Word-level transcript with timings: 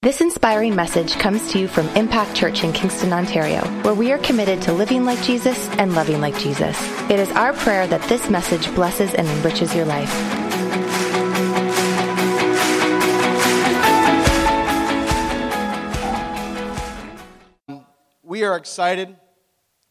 This 0.00 0.20
inspiring 0.20 0.76
message 0.76 1.14
comes 1.14 1.50
to 1.50 1.58
you 1.58 1.66
from 1.66 1.88
Impact 1.96 2.32
Church 2.32 2.62
in 2.62 2.72
Kingston, 2.72 3.12
Ontario, 3.12 3.62
where 3.82 3.94
we 3.94 4.12
are 4.12 4.18
committed 4.18 4.62
to 4.62 4.72
living 4.72 5.04
like 5.04 5.20
Jesus 5.24 5.68
and 5.70 5.92
loving 5.92 6.20
like 6.20 6.38
Jesus. 6.38 6.80
It 7.10 7.18
is 7.18 7.28
our 7.32 7.52
prayer 7.52 7.84
that 7.88 8.00
this 8.08 8.30
message 8.30 8.72
blesses 8.76 9.12
and 9.14 9.26
enriches 9.26 9.74
your 9.74 9.86
life. 9.86 10.08
We 18.22 18.44
are 18.44 18.56
excited 18.56 19.16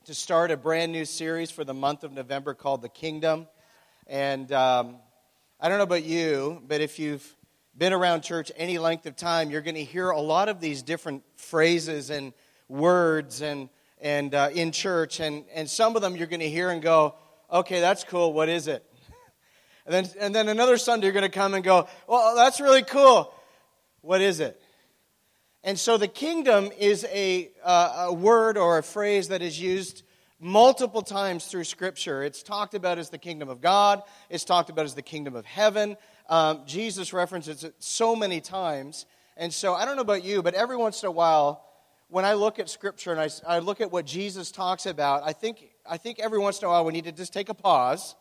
to 0.05 0.13
start 0.13 0.51
a 0.51 0.57
brand 0.57 0.93
new 0.93 1.03
series 1.03 1.51
for 1.51 1.65
the 1.65 1.73
month 1.73 2.05
of 2.05 2.13
November 2.13 2.53
called 2.53 2.81
The 2.81 2.87
Kingdom. 2.87 3.45
And 4.07 4.49
um, 4.53 4.99
I 5.59 5.67
don't 5.67 5.79
know 5.79 5.83
about 5.83 6.05
you, 6.05 6.63
but 6.65 6.79
if 6.79 6.97
you've 6.97 7.36
been 7.77 7.93
around 7.93 8.21
church 8.21 8.51
any 8.55 8.79
length 8.79 9.05
of 9.05 9.15
time, 9.15 9.51
you're 9.51 9.61
going 9.61 9.75
to 9.75 9.83
hear 9.83 10.09
a 10.09 10.19
lot 10.19 10.49
of 10.49 10.59
these 10.59 10.81
different 10.81 11.23
phrases 11.35 12.09
and 12.09 12.33
words 12.67 13.41
and, 13.41 13.69
and 14.01 14.33
uh, 14.33 14.49
in 14.53 14.71
church. 14.71 15.19
And, 15.19 15.45
and 15.53 15.69
some 15.69 15.95
of 15.95 16.01
them 16.01 16.15
you're 16.15 16.27
going 16.27 16.39
to 16.39 16.49
hear 16.49 16.71
and 16.71 16.81
go, 16.81 17.15
okay, 17.51 17.79
that's 17.79 18.03
cool. 18.03 18.33
What 18.33 18.49
is 18.49 18.67
it? 18.67 18.83
And 19.85 19.93
then, 19.93 20.05
and 20.19 20.35
then 20.35 20.49
another 20.49 20.77
Sunday 20.77 21.05
you're 21.05 21.13
going 21.13 21.23
to 21.23 21.29
come 21.29 21.53
and 21.53 21.63
go, 21.63 21.87
well, 22.09 22.35
that's 22.35 22.59
really 22.59 22.83
cool. 22.83 23.33
What 24.01 24.19
is 24.19 24.41
it? 24.41 24.61
And 25.63 25.79
so 25.79 25.95
the 25.95 26.09
kingdom 26.09 26.71
is 26.77 27.05
a, 27.05 27.49
uh, 27.63 28.07
a 28.07 28.13
word 28.13 28.57
or 28.57 28.79
a 28.79 28.83
phrase 28.83 29.29
that 29.29 29.41
is 29.41 29.57
used 29.57 30.03
multiple 30.39 31.01
times 31.01 31.45
through 31.45 31.63
Scripture. 31.63 32.21
It's 32.21 32.43
talked 32.43 32.73
about 32.73 32.97
as 32.97 33.09
the 33.09 33.17
kingdom 33.17 33.49
of 33.49 33.61
God, 33.61 34.03
it's 34.29 34.43
talked 34.43 34.69
about 34.69 34.85
as 34.85 34.93
the 34.93 35.01
kingdom 35.01 35.35
of 35.35 35.45
heaven. 35.45 35.95
Um, 36.29 36.63
Jesus 36.65 37.13
references 37.13 37.63
it 37.63 37.75
so 37.79 38.15
many 38.15 38.41
times. 38.41 39.05
And 39.37 39.53
so 39.53 39.73
I 39.73 39.85
don't 39.85 39.95
know 39.95 40.01
about 40.01 40.23
you, 40.23 40.41
but 40.41 40.53
every 40.53 40.75
once 40.75 41.03
in 41.03 41.07
a 41.07 41.11
while, 41.11 41.63
when 42.09 42.25
I 42.25 42.33
look 42.33 42.59
at 42.59 42.69
Scripture 42.69 43.11
and 43.11 43.19
I, 43.19 43.29
I 43.47 43.59
look 43.59 43.81
at 43.81 43.91
what 43.91 44.05
Jesus 44.05 44.51
talks 44.51 44.85
about, 44.85 45.23
I 45.23 45.33
think, 45.33 45.69
I 45.85 45.97
think 45.97 46.19
every 46.19 46.39
once 46.39 46.59
in 46.61 46.65
a 46.65 46.69
while 46.69 46.85
we 46.85 46.93
need 46.93 47.05
to 47.05 47.11
just 47.11 47.33
take 47.33 47.49
a 47.49 47.53
pause 47.53 48.15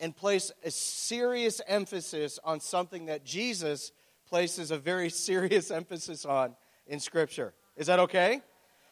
and 0.00 0.16
place 0.16 0.52
a 0.64 0.70
serious 0.70 1.60
emphasis 1.66 2.38
on 2.44 2.60
something 2.60 3.06
that 3.06 3.24
Jesus 3.24 3.92
places 4.26 4.70
a 4.70 4.78
very 4.78 5.10
serious 5.28 5.70
emphasis 5.70 6.24
on 6.24 6.54
in 6.86 7.00
Scripture. 7.00 7.54
Is 7.76 7.86
that 7.88 7.98
okay? 8.00 8.40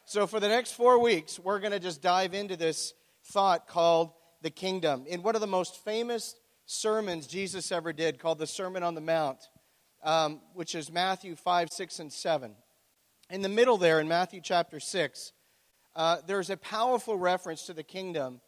So, 0.05 0.27
for 0.27 0.41
the 0.41 0.49
next 0.49 0.73
four 0.73 0.99
weeks, 0.99 1.39
we're 1.39 1.59
going 1.59 1.71
to 1.71 1.79
just 1.79 2.01
dive 2.01 2.33
into 2.33 2.57
this 2.57 2.93
thought 3.23 3.67
called 3.67 4.11
the 4.41 4.49
kingdom. 4.49 5.05
In 5.07 5.23
one 5.23 5.35
of 5.35 5.41
the 5.41 5.47
most 5.47 5.83
famous 5.85 6.35
sermons 6.65 7.27
Jesus 7.27 7.71
ever 7.71 7.93
did, 7.93 8.19
called 8.19 8.39
the 8.39 8.47
Sermon 8.47 8.83
on 8.83 8.95
the 8.95 9.01
Mount, 9.01 9.39
um, 10.03 10.41
which 10.53 10.75
is 10.75 10.91
Matthew 10.91 11.35
5, 11.35 11.69
6, 11.71 11.99
and 11.99 12.11
7. 12.11 12.55
In 13.29 13.41
the 13.41 13.49
middle 13.49 13.77
there, 13.77 13.99
in 13.99 14.07
Matthew 14.07 14.41
chapter 14.41 14.79
6, 14.79 15.31
uh, 15.95 16.17
there's 16.25 16.49
a 16.49 16.57
powerful 16.57 17.17
reference 17.17 17.65
to 17.67 17.73
the 17.73 17.83
kingdom 17.83 18.41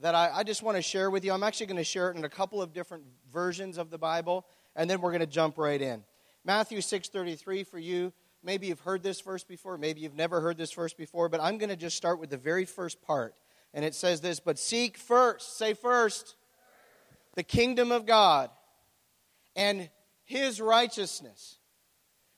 that 0.00 0.14
I, 0.14 0.30
I 0.32 0.42
just 0.42 0.62
want 0.62 0.76
to 0.76 0.82
share 0.82 1.10
with 1.10 1.24
you. 1.24 1.32
I'm 1.32 1.42
actually 1.42 1.66
going 1.66 1.76
to 1.78 1.84
share 1.84 2.10
it 2.10 2.16
in 2.16 2.24
a 2.24 2.28
couple 2.28 2.62
of 2.62 2.72
different 2.72 3.04
versions 3.32 3.78
of 3.78 3.90
the 3.90 3.98
Bible, 3.98 4.46
and 4.76 4.88
then 4.88 5.00
we're 5.00 5.10
going 5.10 5.20
to 5.20 5.26
jump 5.26 5.58
right 5.58 5.80
in. 5.80 6.04
Matthew 6.44 6.78
6:33 6.78 7.66
for 7.66 7.78
you. 7.78 8.12
Maybe 8.42 8.68
you've 8.68 8.80
heard 8.80 9.02
this 9.02 9.20
verse 9.20 9.42
before, 9.42 9.76
maybe 9.78 10.00
you've 10.00 10.14
never 10.14 10.40
heard 10.40 10.56
this 10.56 10.72
verse 10.72 10.94
before, 10.94 11.28
but 11.28 11.40
I'm 11.40 11.58
going 11.58 11.70
to 11.70 11.76
just 11.76 11.96
start 11.96 12.20
with 12.20 12.30
the 12.30 12.36
very 12.36 12.64
first 12.64 13.02
part. 13.02 13.34
And 13.74 13.84
it 13.84 13.94
says 13.94 14.20
this, 14.20 14.38
but 14.38 14.58
seek 14.58 14.96
first, 14.96 15.58
say 15.58 15.74
first, 15.74 16.36
the 17.38 17.44
kingdom 17.44 17.92
of 17.92 18.04
God 18.04 18.50
and 19.54 19.88
his 20.24 20.60
righteousness. 20.60 21.58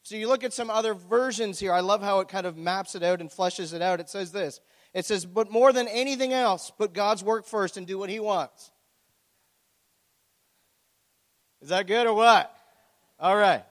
So 0.03 0.15
you 0.15 0.29
look 0.29 0.45
at 0.45 0.53
some 0.53 0.69
other 0.69 0.93
versions 0.93 1.59
here. 1.59 1.73
I 1.73 1.81
love 1.81 2.03
how 2.03 2.21
it 2.21 2.29
kind 2.29 2.47
of 2.47 2.59
maps 2.59 2.95
it 2.95 3.03
out 3.03 3.23
and 3.23 3.31
fleshes 3.31 3.73
it 3.73 3.81
out. 3.81 4.01
It 4.01 4.11
says 4.11 4.31
this 4.31 4.61
it 4.93 5.07
says, 5.07 5.25
But 5.25 5.51
more 5.51 5.73
than 5.73 5.89
anything 5.89 6.35
else, 6.35 6.71
put 6.71 6.93
God's 6.93 7.25
work 7.25 7.47
first 7.47 7.79
and 7.79 7.87
do 7.87 7.97
what 7.97 8.11
He 8.11 8.21
wants. 8.21 8.71
Is 11.63 11.71
that 11.71 11.87
good 11.87 12.07
or 12.07 12.13
what? 12.13 12.55
All 13.19 13.37
right. 13.37 13.65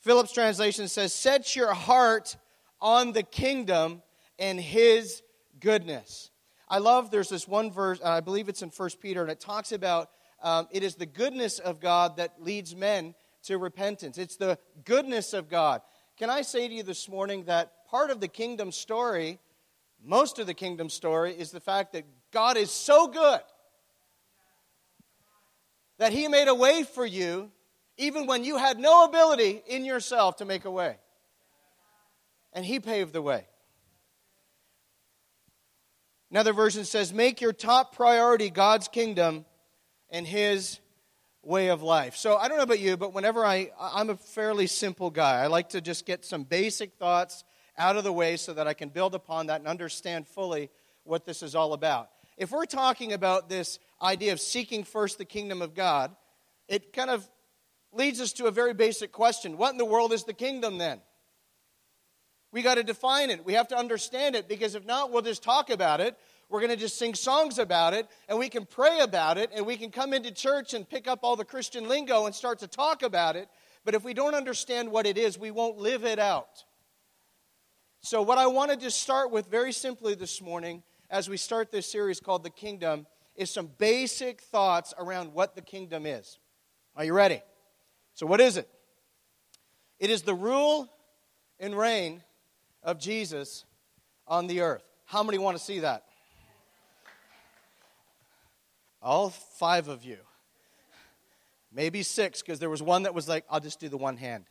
Phillips 0.00 0.34
translation 0.34 0.88
says, 0.88 1.14
Set 1.14 1.56
your 1.56 1.72
heart 1.72 2.36
on 2.82 3.12
the 3.12 3.22
kingdom 3.22 4.02
and 4.38 4.60
His 4.60 5.22
goodness. 5.58 6.30
I 6.68 6.78
love, 6.78 7.10
there's 7.10 7.28
this 7.28 7.46
one 7.46 7.70
verse, 7.70 8.00
I 8.02 8.20
believe 8.20 8.48
it's 8.48 8.62
in 8.62 8.70
1 8.70 8.90
Peter, 9.00 9.22
and 9.22 9.30
it 9.30 9.40
talks 9.40 9.72
about 9.72 10.10
um, 10.44 10.68
it 10.70 10.84
is 10.84 10.94
the 10.94 11.06
goodness 11.06 11.58
of 11.58 11.80
God 11.80 12.18
that 12.18 12.40
leads 12.40 12.76
men 12.76 13.16
to 13.44 13.58
repentance. 13.58 14.16
It's 14.18 14.36
the 14.36 14.58
goodness 14.84 15.32
of 15.32 15.48
God. 15.48 15.80
Can 16.16 16.30
I 16.30 16.42
say 16.42 16.68
to 16.68 16.74
you 16.74 16.84
this 16.84 17.08
morning 17.08 17.44
that 17.44 17.88
part 17.88 18.10
of 18.10 18.20
the 18.20 18.28
kingdom 18.28 18.70
story 18.70 19.40
most 20.04 20.38
of 20.38 20.46
the 20.46 20.54
kingdom 20.54 20.90
story 20.90 21.32
is 21.32 21.50
the 21.50 21.60
fact 21.60 21.94
that 21.94 22.04
God 22.30 22.58
is 22.58 22.70
so 22.70 23.08
good 23.08 23.40
that 25.98 26.12
He 26.12 26.28
made 26.28 26.48
a 26.48 26.54
way 26.54 26.82
for 26.82 27.06
you 27.06 27.50
even 27.96 28.26
when 28.26 28.44
you 28.44 28.58
had 28.58 28.78
no 28.78 29.04
ability 29.04 29.62
in 29.66 29.84
yourself 29.84 30.36
to 30.36 30.44
make 30.44 30.64
a 30.64 30.70
way. 30.70 30.98
And 32.52 32.64
He 32.64 32.80
paved 32.80 33.12
the 33.12 33.22
way. 33.22 33.46
Another 36.30 36.52
version 36.52 36.84
says, 36.84 37.12
Make 37.12 37.40
your 37.40 37.52
top 37.52 37.94
priority 37.94 38.50
God's 38.50 38.88
kingdom 38.88 39.46
and 40.14 40.24
His 40.26 40.78
way 41.42 41.68
of 41.68 41.82
life. 41.82 42.16
So 42.16 42.36
I 42.36 42.48
don't 42.48 42.56
know 42.56 42.62
about 42.62 42.78
you, 42.78 42.96
but 42.96 43.12
whenever 43.12 43.44
I, 43.44 43.72
I'm 43.78 44.10
a 44.10 44.16
fairly 44.16 44.68
simple 44.68 45.10
guy, 45.10 45.42
I 45.42 45.48
like 45.48 45.70
to 45.70 45.80
just 45.80 46.06
get 46.06 46.24
some 46.24 46.44
basic 46.44 46.94
thoughts 46.94 47.44
out 47.76 47.96
of 47.96 48.04
the 48.04 48.12
way 48.12 48.36
so 48.36 48.54
that 48.54 48.68
I 48.68 48.74
can 48.74 48.88
build 48.88 49.16
upon 49.16 49.48
that 49.48 49.60
and 49.60 49.68
understand 49.68 50.28
fully 50.28 50.70
what 51.02 51.26
this 51.26 51.42
is 51.42 51.56
all 51.56 51.72
about. 51.72 52.10
If 52.36 52.52
we're 52.52 52.64
talking 52.64 53.12
about 53.12 53.48
this 53.48 53.80
idea 54.00 54.32
of 54.32 54.40
seeking 54.40 54.84
first 54.84 55.18
the 55.18 55.24
kingdom 55.24 55.60
of 55.60 55.74
God, 55.74 56.14
it 56.68 56.92
kind 56.92 57.10
of 57.10 57.28
leads 57.92 58.20
us 58.20 58.32
to 58.34 58.46
a 58.46 58.52
very 58.52 58.72
basic 58.72 59.10
question 59.10 59.58
What 59.58 59.72
in 59.72 59.78
the 59.78 59.84
world 59.84 60.12
is 60.12 60.22
the 60.22 60.32
kingdom 60.32 60.78
then? 60.78 61.00
We 62.52 62.62
got 62.62 62.76
to 62.76 62.84
define 62.84 63.30
it. 63.30 63.44
We 63.44 63.54
have 63.54 63.66
to 63.68 63.76
understand 63.76 64.36
it 64.36 64.48
because 64.48 64.76
if 64.76 64.86
not, 64.86 65.10
we'll 65.10 65.22
just 65.22 65.42
talk 65.42 65.70
about 65.70 66.00
it. 66.00 66.16
We're 66.54 66.60
going 66.60 66.70
to 66.70 66.76
just 66.76 67.00
sing 67.00 67.14
songs 67.14 67.58
about 67.58 67.94
it 67.94 68.06
and 68.28 68.38
we 68.38 68.48
can 68.48 68.64
pray 68.64 69.00
about 69.00 69.38
it 69.38 69.50
and 69.52 69.66
we 69.66 69.76
can 69.76 69.90
come 69.90 70.12
into 70.12 70.30
church 70.30 70.72
and 70.72 70.88
pick 70.88 71.08
up 71.08 71.24
all 71.24 71.34
the 71.34 71.44
Christian 71.44 71.88
lingo 71.88 72.26
and 72.26 72.34
start 72.34 72.60
to 72.60 72.68
talk 72.68 73.02
about 73.02 73.34
it. 73.34 73.48
But 73.84 73.96
if 73.96 74.04
we 74.04 74.14
don't 74.14 74.36
understand 74.36 74.92
what 74.92 75.04
it 75.04 75.18
is, 75.18 75.36
we 75.36 75.50
won't 75.50 75.78
live 75.78 76.04
it 76.04 76.20
out. 76.20 76.62
So, 78.02 78.22
what 78.22 78.38
I 78.38 78.46
wanted 78.46 78.78
to 78.82 78.92
start 78.92 79.32
with 79.32 79.48
very 79.48 79.72
simply 79.72 80.14
this 80.14 80.40
morning, 80.40 80.84
as 81.10 81.28
we 81.28 81.38
start 81.38 81.72
this 81.72 81.90
series 81.90 82.20
called 82.20 82.44
The 82.44 82.50
Kingdom, 82.50 83.08
is 83.34 83.50
some 83.50 83.68
basic 83.78 84.40
thoughts 84.40 84.94
around 84.96 85.34
what 85.34 85.56
the 85.56 85.60
kingdom 85.60 86.06
is. 86.06 86.38
Are 86.94 87.04
you 87.04 87.14
ready? 87.14 87.42
So, 88.14 88.26
what 88.26 88.40
is 88.40 88.56
it? 88.58 88.68
It 89.98 90.08
is 90.08 90.22
the 90.22 90.36
rule 90.36 90.88
and 91.58 91.76
reign 91.76 92.22
of 92.84 93.00
Jesus 93.00 93.64
on 94.28 94.46
the 94.46 94.60
earth. 94.60 94.84
How 95.04 95.24
many 95.24 95.38
want 95.38 95.58
to 95.58 95.62
see 95.62 95.80
that? 95.80 96.04
All 99.04 99.30
five 99.30 99.86
of 99.88 100.02
you. 100.02 100.16
Maybe 101.70 102.02
six, 102.02 102.40
because 102.40 102.58
there 102.58 102.70
was 102.70 102.82
one 102.82 103.02
that 103.02 103.14
was 103.14 103.28
like, 103.28 103.44
I'll 103.50 103.60
just 103.60 103.78
do 103.78 103.88
the 103.88 103.98
one 103.98 104.16
hand. 104.16 104.44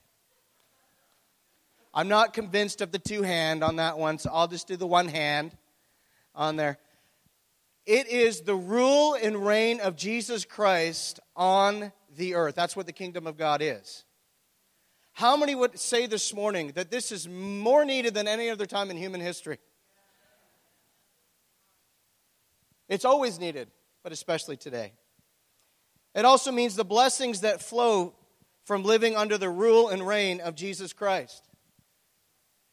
I'm 1.94 2.08
not 2.08 2.34
convinced 2.34 2.82
of 2.82 2.92
the 2.92 3.00
two 3.00 3.24
hand 3.24 3.64
on 3.64 3.78
that 3.78 3.98
one, 3.98 4.20
so 4.20 4.30
I'll 4.32 4.48
just 4.48 4.68
do 4.68 4.78
the 4.78 4.88
one 4.88 5.08
hand 5.08 5.58
on 6.36 6.56
there. 6.56 6.78
It 7.86 8.08
is 8.08 8.42
the 8.42 8.56
rule 8.56 9.16
and 9.16 9.46
reign 9.46 9.80
of 9.82 9.96
Jesus 9.96 10.46
Christ 10.46 11.20
on 11.36 11.92
the 12.16 12.36
earth. 12.36 12.56
That's 12.56 12.76
what 12.76 12.86
the 12.86 12.94
kingdom 12.94 13.26
of 13.26 13.38
God 13.38 13.62
is. 13.62 14.06
How 15.14 15.36
many 15.36 15.56
would 15.56 15.80
say 15.80 16.08
this 16.08 16.34
morning 16.34 16.72
that 16.76 16.92
this 16.92 17.12
is 17.12 17.28
more 17.28 17.86
needed 17.86 18.14
than 18.14 18.28
any 18.28 18.50
other 18.50 18.66
time 18.66 18.90
in 18.90 18.98
human 18.98 19.22
history? 19.22 19.60
It's 22.90 23.06
always 23.06 23.40
needed, 23.40 23.70
but 24.04 24.12
especially 24.12 24.58
today. 24.58 24.94
It 26.14 26.26
also 26.26 26.52
means 26.52 26.76
the 26.76 26.86
blessings 26.86 27.42
that 27.42 27.62
flow 27.62 28.14
from 28.66 28.84
living 28.84 29.16
under 29.16 29.38
the 29.38 29.50
rule 29.50 29.90
and 29.90 30.06
reign 30.06 30.42
of 30.42 30.56
Jesus 30.56 30.94
Christ. 30.94 31.44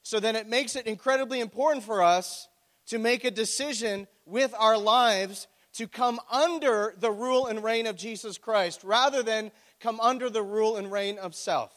So 0.02 0.20
then 0.20 0.36
it 0.36 0.48
makes 0.48 0.76
it 0.76 0.86
incredibly 0.86 1.40
important 1.40 1.84
for 1.84 2.02
us 2.02 2.48
to 2.86 2.98
make 2.98 3.24
a 3.24 3.30
decision 3.30 4.06
with 4.26 4.54
our 4.58 4.76
lives 4.76 5.46
to 5.74 5.86
come 5.86 6.20
under 6.30 6.94
the 6.98 7.10
rule 7.10 7.46
and 7.46 7.62
reign 7.62 7.86
of 7.86 7.96
Jesus 7.96 8.38
Christ 8.38 8.82
rather 8.82 9.22
than 9.22 9.52
come 9.78 10.00
under 10.00 10.28
the 10.28 10.42
rule 10.42 10.76
and 10.76 10.90
reign 10.90 11.18
of 11.18 11.34
self. 11.34 11.72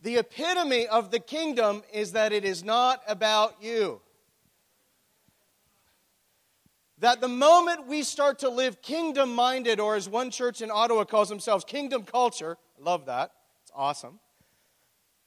The 0.00 0.16
epitome 0.16 0.86
of 0.86 1.10
the 1.10 1.18
kingdom 1.18 1.82
is 1.92 2.12
that 2.12 2.32
it 2.32 2.44
is 2.44 2.62
not 2.62 3.02
about 3.06 3.56
you. 3.62 4.00
That 7.04 7.20
the 7.20 7.28
moment 7.28 7.86
we 7.86 8.02
start 8.02 8.38
to 8.38 8.48
live 8.48 8.80
kingdom 8.80 9.34
minded, 9.34 9.78
or 9.78 9.94
as 9.94 10.08
one 10.08 10.30
church 10.30 10.62
in 10.62 10.70
Ottawa 10.70 11.04
calls 11.04 11.28
themselves, 11.28 11.62
kingdom 11.62 12.02
culture, 12.02 12.56
I 12.78 12.82
love 12.82 13.04
that 13.04 13.30
it's 13.62 13.70
awesome. 13.74 14.20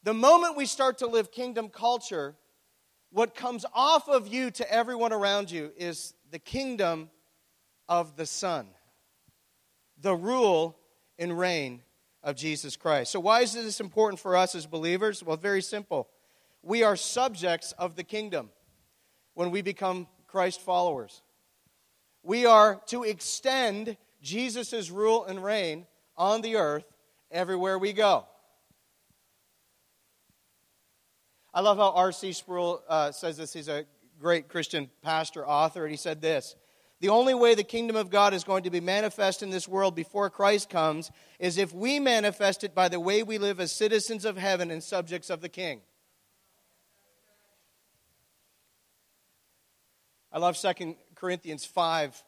The 0.02 0.16
moment 0.16 0.58
we 0.58 0.66
start 0.66 0.98
to 0.98 1.08
live 1.08 1.32
kingdom 1.32 1.70
culture, 1.70 2.34
what 3.12 3.36
comes 3.36 3.64
off 3.76 4.10
of 4.10 4.28
you 4.28 4.50
to 4.50 4.74
everyone 4.74 5.14
around 5.14 5.52
you 5.52 5.72
is 5.78 6.16
the 6.32 6.40
kingdom 6.40 7.12
of 7.88 8.16
the 8.16 8.26
Son, 8.26 8.70
the 10.02 10.16
rule 10.16 10.80
and 11.20 11.38
reign 11.38 11.84
of 12.24 12.36
Jesus 12.36 12.76
Christ. 12.76 13.12
So, 13.12 13.20
why 13.20 13.42
is 13.42 13.54
this 13.54 13.80
important 13.80 14.20
for 14.20 14.36
us 14.36 14.56
as 14.56 14.66
believers? 14.66 15.22
Well, 15.22 15.38
very 15.38 15.62
simple. 15.62 16.10
We 16.64 16.82
are 16.82 16.96
subjects 16.96 17.72
of 17.74 17.96
the 17.96 18.04
kingdom 18.04 18.50
when 19.36 19.52
we 19.52 19.62
become 19.62 20.08
Christ 20.26 20.60
followers. 20.60 21.22
We 22.24 22.46
are 22.46 22.82
to 22.88 23.04
extend 23.04 23.98
Jesus' 24.22 24.90
rule 24.90 25.26
and 25.26 25.44
reign 25.44 25.86
on 26.16 26.42
the 26.42 26.58
earth 26.58 26.86
everywhere 27.32 27.78
we 27.78 27.94
go. 27.94 28.26
I 31.54 31.62
love 31.62 31.78
how 31.78 31.92
R.C. 31.92 32.34
Sproul 32.34 32.84
uh, 32.88 33.12
says 33.12 33.38
this. 33.38 33.54
He's 33.54 33.68
a 33.68 33.86
great 34.20 34.48
Christian 34.48 34.90
pastor, 35.02 35.48
author, 35.48 35.86
and 35.86 35.92
he 35.92 35.98
said 35.98 36.22
this 36.22 36.56
The 37.00 37.10
only 37.10 37.34
way 37.34 37.56
the 37.56 37.64
kingdom 37.64 37.96
of 37.96 38.10
God 38.10 38.34
is 38.34 38.44
going 38.44 38.64
to 38.64 38.70
be 38.70 38.80
manifest 38.80 39.42
in 39.42 39.50
this 39.50 39.68
world 39.68 39.96
before 39.96 40.30
Christ 40.30 40.70
comes 40.70 41.10
is 41.40 41.58
if 41.58 41.74
we 41.74 42.00
manifest 42.00 42.64
it 42.64 42.76
by 42.76 42.90
the 42.90 43.00
way 43.00 43.24
we 43.24 43.38
live 43.38 43.60
as 43.60 43.72
citizens 43.72 44.26
of 44.26 44.38
heaven 44.38 44.70
and 44.70 44.84
subjects 44.84 45.30
of 45.30 45.42
the 45.42 45.50
king. 45.50 45.82
I 50.32 50.40
love 50.40 50.60
2 50.60 50.96
Corinthians 51.18 51.66
5 51.66 52.24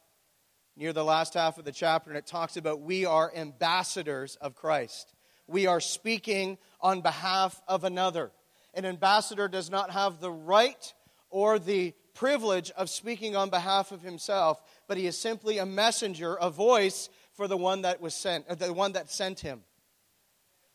near 0.75 0.93
the 0.93 1.03
last 1.03 1.33
half 1.33 1.57
of 1.57 1.65
the 1.65 1.71
chapter, 1.71 2.09
and 2.09 2.17
it 2.17 2.25
talks 2.25 2.57
about 2.57 2.81
we 2.81 3.05
are 3.05 3.31
ambassadors 3.35 4.35
of 4.37 4.55
Christ. 4.55 5.13
We 5.47 5.67
are 5.67 5.79
speaking 5.79 6.57
on 6.81 7.01
behalf 7.01 7.61
of 7.67 7.83
another. 7.83 8.31
An 8.73 8.85
ambassador 8.85 9.47
does 9.47 9.69
not 9.69 9.91
have 9.91 10.19
the 10.19 10.31
right 10.31 10.93
or 11.29 11.59
the 11.59 11.93
privilege 12.13 12.71
of 12.71 12.89
speaking 12.89 13.35
on 13.35 13.49
behalf 13.49 13.91
of 13.91 14.01
himself, 14.01 14.61
but 14.87 14.97
he 14.97 15.05
is 15.05 15.17
simply 15.17 15.57
a 15.57 15.65
messenger, 15.65 16.35
a 16.35 16.49
voice 16.49 17.09
for 17.33 17.47
the 17.47 17.57
one 17.57 17.83
that 17.83 18.01
was 18.01 18.15
sent, 18.15 18.47
uh, 18.47 18.55
the 18.55 18.73
one 18.73 18.93
that 18.93 19.11
sent 19.11 19.39
him. 19.39 19.61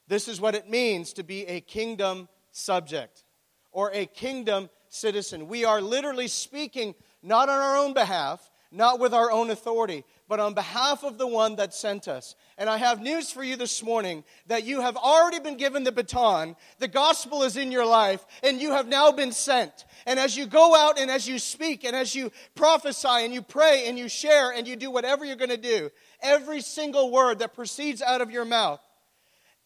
This 0.06 0.28
is 0.28 0.40
what 0.40 0.54
it 0.54 0.68
means 0.68 1.14
to 1.14 1.22
be 1.22 1.46
a 1.46 1.60
kingdom 1.60 2.28
subject 2.50 3.24
or 3.72 3.90
a 3.92 4.06
kingdom 4.06 4.70
citizen. 4.88 5.48
We 5.48 5.64
are 5.64 5.80
literally 5.80 6.28
speaking 6.28 6.94
not 7.24 7.48
on 7.48 7.58
our 7.58 7.76
own 7.78 7.94
behalf, 7.94 8.50
not 8.70 9.00
with 9.00 9.14
our 9.14 9.30
own 9.30 9.50
authority, 9.50 10.04
but 10.28 10.40
on 10.40 10.52
behalf 10.52 11.04
of 11.04 11.16
the 11.16 11.26
one 11.26 11.56
that 11.56 11.72
sent 11.72 12.08
us. 12.08 12.34
And 12.58 12.68
I 12.68 12.76
have 12.76 13.00
news 13.00 13.30
for 13.30 13.42
you 13.42 13.56
this 13.56 13.82
morning 13.82 14.24
that 14.46 14.64
you 14.64 14.80
have 14.80 14.96
already 14.96 15.38
been 15.38 15.56
given 15.56 15.84
the 15.84 15.92
baton. 15.92 16.56
The 16.80 16.88
gospel 16.88 17.42
is 17.44 17.56
in 17.56 17.72
your 17.72 17.86
life, 17.86 18.24
and 18.42 18.60
you 18.60 18.72
have 18.72 18.88
now 18.88 19.12
been 19.12 19.32
sent. 19.32 19.84
And 20.06 20.18
as 20.18 20.36
you 20.36 20.46
go 20.46 20.74
out 20.74 20.98
and 20.98 21.10
as 21.10 21.26
you 21.28 21.38
speak 21.38 21.84
and 21.84 21.94
as 21.94 22.14
you 22.14 22.30
prophesy 22.54 23.08
and 23.08 23.32
you 23.32 23.42
pray 23.42 23.84
and 23.86 23.98
you 23.98 24.08
share 24.08 24.52
and 24.52 24.66
you 24.66 24.76
do 24.76 24.90
whatever 24.90 25.24
you're 25.24 25.36
going 25.36 25.50
to 25.50 25.56
do, 25.56 25.90
every 26.20 26.60
single 26.60 27.10
word 27.10 27.38
that 27.38 27.54
proceeds 27.54 28.02
out 28.02 28.20
of 28.20 28.30
your 28.30 28.44
mouth 28.44 28.80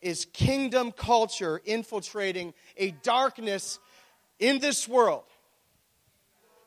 is 0.00 0.26
kingdom 0.26 0.92
culture 0.92 1.60
infiltrating 1.64 2.54
a 2.76 2.92
darkness 3.02 3.78
in 4.38 4.60
this 4.60 4.86
world 4.86 5.24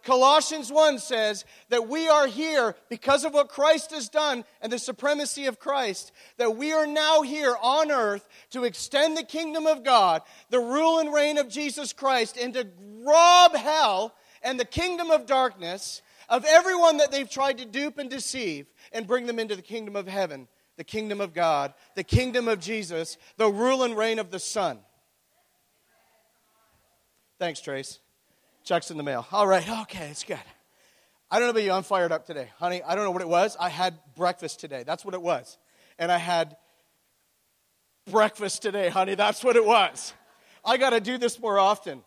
Colossians 0.03 0.71
1 0.71 0.99
says 0.99 1.45
that 1.69 1.87
we 1.87 2.07
are 2.07 2.27
here 2.27 2.75
because 2.89 3.23
of 3.23 3.33
what 3.33 3.49
Christ 3.49 3.91
has 3.91 4.09
done 4.09 4.43
and 4.61 4.71
the 4.71 4.79
supremacy 4.79 5.45
of 5.45 5.59
Christ, 5.59 6.11
that 6.37 6.57
we 6.57 6.73
are 6.73 6.87
now 6.87 7.21
here 7.21 7.55
on 7.61 7.91
earth 7.91 8.27
to 8.51 8.63
extend 8.63 9.15
the 9.15 9.23
kingdom 9.23 9.67
of 9.67 9.83
God, 9.83 10.21
the 10.49 10.59
rule 10.59 10.99
and 10.99 11.13
reign 11.13 11.37
of 11.37 11.49
Jesus 11.49 11.93
Christ, 11.93 12.37
and 12.37 12.53
to 12.53 12.67
rob 13.03 13.55
hell 13.55 14.15
and 14.43 14.59
the 14.59 14.65
kingdom 14.65 15.11
of 15.11 15.25
darkness 15.25 16.01
of 16.29 16.45
everyone 16.45 16.97
that 16.97 17.11
they've 17.11 17.29
tried 17.29 17.57
to 17.59 17.65
dupe 17.65 17.97
and 17.97 18.09
deceive 18.09 18.67
and 18.91 19.07
bring 19.07 19.27
them 19.27 19.39
into 19.39 19.55
the 19.55 19.61
kingdom 19.61 19.95
of 19.95 20.07
heaven, 20.07 20.47
the 20.77 20.83
kingdom 20.83 21.21
of 21.21 21.33
God, 21.33 21.73
the 21.95 22.03
kingdom 22.03 22.47
of 22.47 22.59
Jesus, 22.59 23.17
the 23.37 23.51
rule 23.51 23.83
and 23.83 23.97
reign 23.97 24.19
of 24.19 24.31
the 24.31 24.39
Son. 24.39 24.79
Thanks, 27.39 27.59
Trace. 27.59 28.00
Check's 28.63 28.91
in 28.91 28.97
the 28.97 29.03
mail. 29.03 29.25
All 29.31 29.47
right, 29.47 29.67
okay, 29.81 30.09
it's 30.09 30.23
good. 30.23 30.39
I 31.29 31.39
don't 31.39 31.47
know 31.47 31.51
about 31.51 31.63
you, 31.63 31.71
I'm 31.71 31.83
fired 31.83 32.11
up 32.11 32.25
today. 32.25 32.49
Honey, 32.57 32.83
I 32.83 32.95
don't 32.95 33.05
know 33.05 33.11
what 33.11 33.21
it 33.21 33.27
was. 33.27 33.55
I 33.59 33.69
had 33.69 33.97
breakfast 34.15 34.59
today. 34.59 34.83
That's 34.85 35.05
what 35.05 35.13
it 35.13 35.21
was. 35.21 35.57
And 35.97 36.11
I 36.11 36.17
had 36.17 36.57
breakfast 38.09 38.61
today, 38.61 38.89
honey. 38.89 39.15
That's 39.15 39.43
what 39.43 39.55
it 39.55 39.65
was. 39.65 40.13
I 40.63 40.77
got 40.77 40.91
to 40.91 40.99
do 40.99 41.17
this 41.17 41.39
more 41.39 41.57
often. 41.57 42.03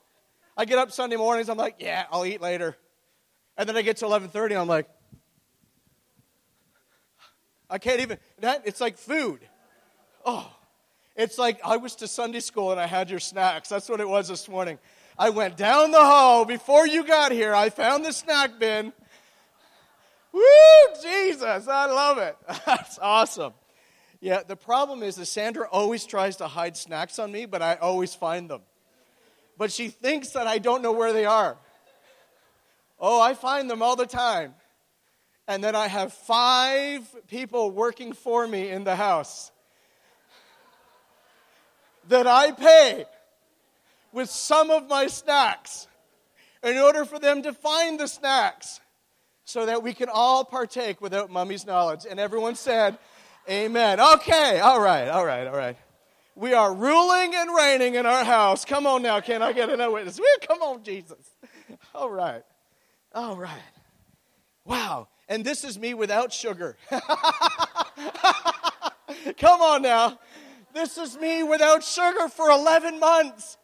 I 0.56 0.64
get 0.64 0.78
up 0.78 0.92
Sunday 0.92 1.16
mornings, 1.16 1.48
I'm 1.48 1.56
like, 1.56 1.76
yeah, 1.78 2.04
I'll 2.10 2.26
eat 2.26 2.40
later. 2.40 2.76
And 3.56 3.68
then 3.68 3.76
I 3.76 3.82
get 3.82 3.98
to 3.98 4.06
11:30 4.06 4.50
and 4.50 4.54
I'm 4.54 4.68
like 4.68 4.88
I 7.70 7.78
can't 7.78 8.00
even 8.00 8.18
that 8.40 8.62
it's 8.64 8.80
like 8.80 8.98
food. 8.98 9.40
Oh. 10.24 10.50
It's 11.16 11.38
like 11.38 11.60
I 11.64 11.76
was 11.76 11.96
to 11.96 12.08
Sunday 12.08 12.40
school 12.40 12.72
and 12.72 12.80
I 12.80 12.86
had 12.86 13.08
your 13.08 13.20
snacks. 13.20 13.68
That's 13.68 13.88
what 13.88 14.00
it 14.00 14.08
was 14.08 14.28
this 14.28 14.48
morning. 14.48 14.78
I 15.19 15.31
went 15.31 15.56
down 15.56 15.93
the 15.93 16.00
hall 16.00 16.44
before 16.44 16.87
you 16.87 17.05
got 17.05 17.31
here. 17.31 17.55
I 17.55 17.70
found 17.70 18.05
the 18.05 18.12
snack 18.12 18.58
bin. 18.58 18.93
Woo, 20.32 20.43
Jesus, 21.02 21.69
I 21.69 21.87
love 21.87 22.19
it. 22.19 22.37
That's 22.66 22.99
awesome. 23.00 23.52
Yeah, 24.20 24.43
the 24.43 24.56
problem 24.56 25.02
is 25.02 25.16
that 25.16 25.26
Sandra 25.26 25.69
always 25.70 26.06
tries 26.06 26.37
to 26.37 26.49
hide 26.49 26.76
snacks 26.76 27.19
on 27.19 27.31
me, 27.31 27.46
but 27.46 27.62
I 27.62 27.76
always 27.76 28.14
find 28.14 28.50
them. 28.50 28.62
But 29.56 29.70
she 29.70 29.88
thinks 29.88 30.31
that 30.31 30.49
I 30.49 30.58
don't 30.58 30.82
know 30.82 30.93
where 30.93 31.12
they 31.12 31.26
are. 31.26 31.56
Oh, 32.99 33.20
I 33.20 33.34
find 33.34 33.70
them 33.70 33.82
all 33.82 33.96
the 33.96 34.06
time. 34.06 34.55
And 35.46 35.62
then 35.62 35.76
I 35.76 35.88
have 35.88 36.12
five 36.12 37.02
people 37.28 37.70
working 37.70 38.14
for 38.14 38.46
me 38.46 38.70
in 38.70 38.82
the 38.82 38.96
house 38.96 39.52
that 42.08 42.26
I 42.26 42.50
pay 42.52 43.05
with 44.14 44.31
some 44.31 44.70
of 44.70 44.88
my 44.88 45.08
snacks 45.08 45.88
in 46.62 46.78
order 46.78 47.05
for 47.05 47.19
them 47.19 47.43
to 47.43 47.52
find 47.52 48.00
the 48.00 48.06
snacks 48.06 48.81
so 49.44 49.66
that 49.66 49.82
we 49.82 49.93
can 49.93 50.08
all 50.08 50.44
partake 50.44 51.00
without 51.00 51.31
mummy's 51.31 51.66
knowledge. 51.66 52.06
And 52.08 52.19
everyone 52.19 52.55
said, 52.55 52.96
Amen. 53.50 54.00
Okay, 54.00 54.61
all 54.61 54.81
right, 54.81 55.08
all 55.08 55.26
right, 55.26 55.46
all 55.46 55.56
right. 55.56 55.76
We 56.34 56.55
are 56.55 56.72
ruling 56.72 57.34
and 57.34 57.55
reigning 57.55 57.94
in 57.96 58.06
our 58.06 58.25
house. 58.25 58.64
Come 58.64 58.87
on 58.87 59.02
now, 59.02 59.21
can 59.21 59.42
I 59.42 59.52
get 59.52 59.68
a 59.68 59.90
witness? 59.90 60.18
Come 60.49 60.62
on, 60.62 60.83
Jesus. 60.83 61.18
All 61.94 62.11
right, 62.11 62.42
all 63.14 63.37
right. 63.37 63.61
Wow, 64.64 65.09
and 65.28 65.44
this 65.44 65.62
is 65.62 65.78
me 65.78 65.92
without 65.92 66.33
sugar. 66.33 66.78
Come 69.38 69.61
on 69.61 69.83
now. 69.83 70.18
This 70.73 70.97
is 70.99 71.18
me 71.18 71.42
without 71.42 71.85
sugar 71.85 72.28
for 72.28 72.50
11 72.50 72.99
months. 72.99 73.59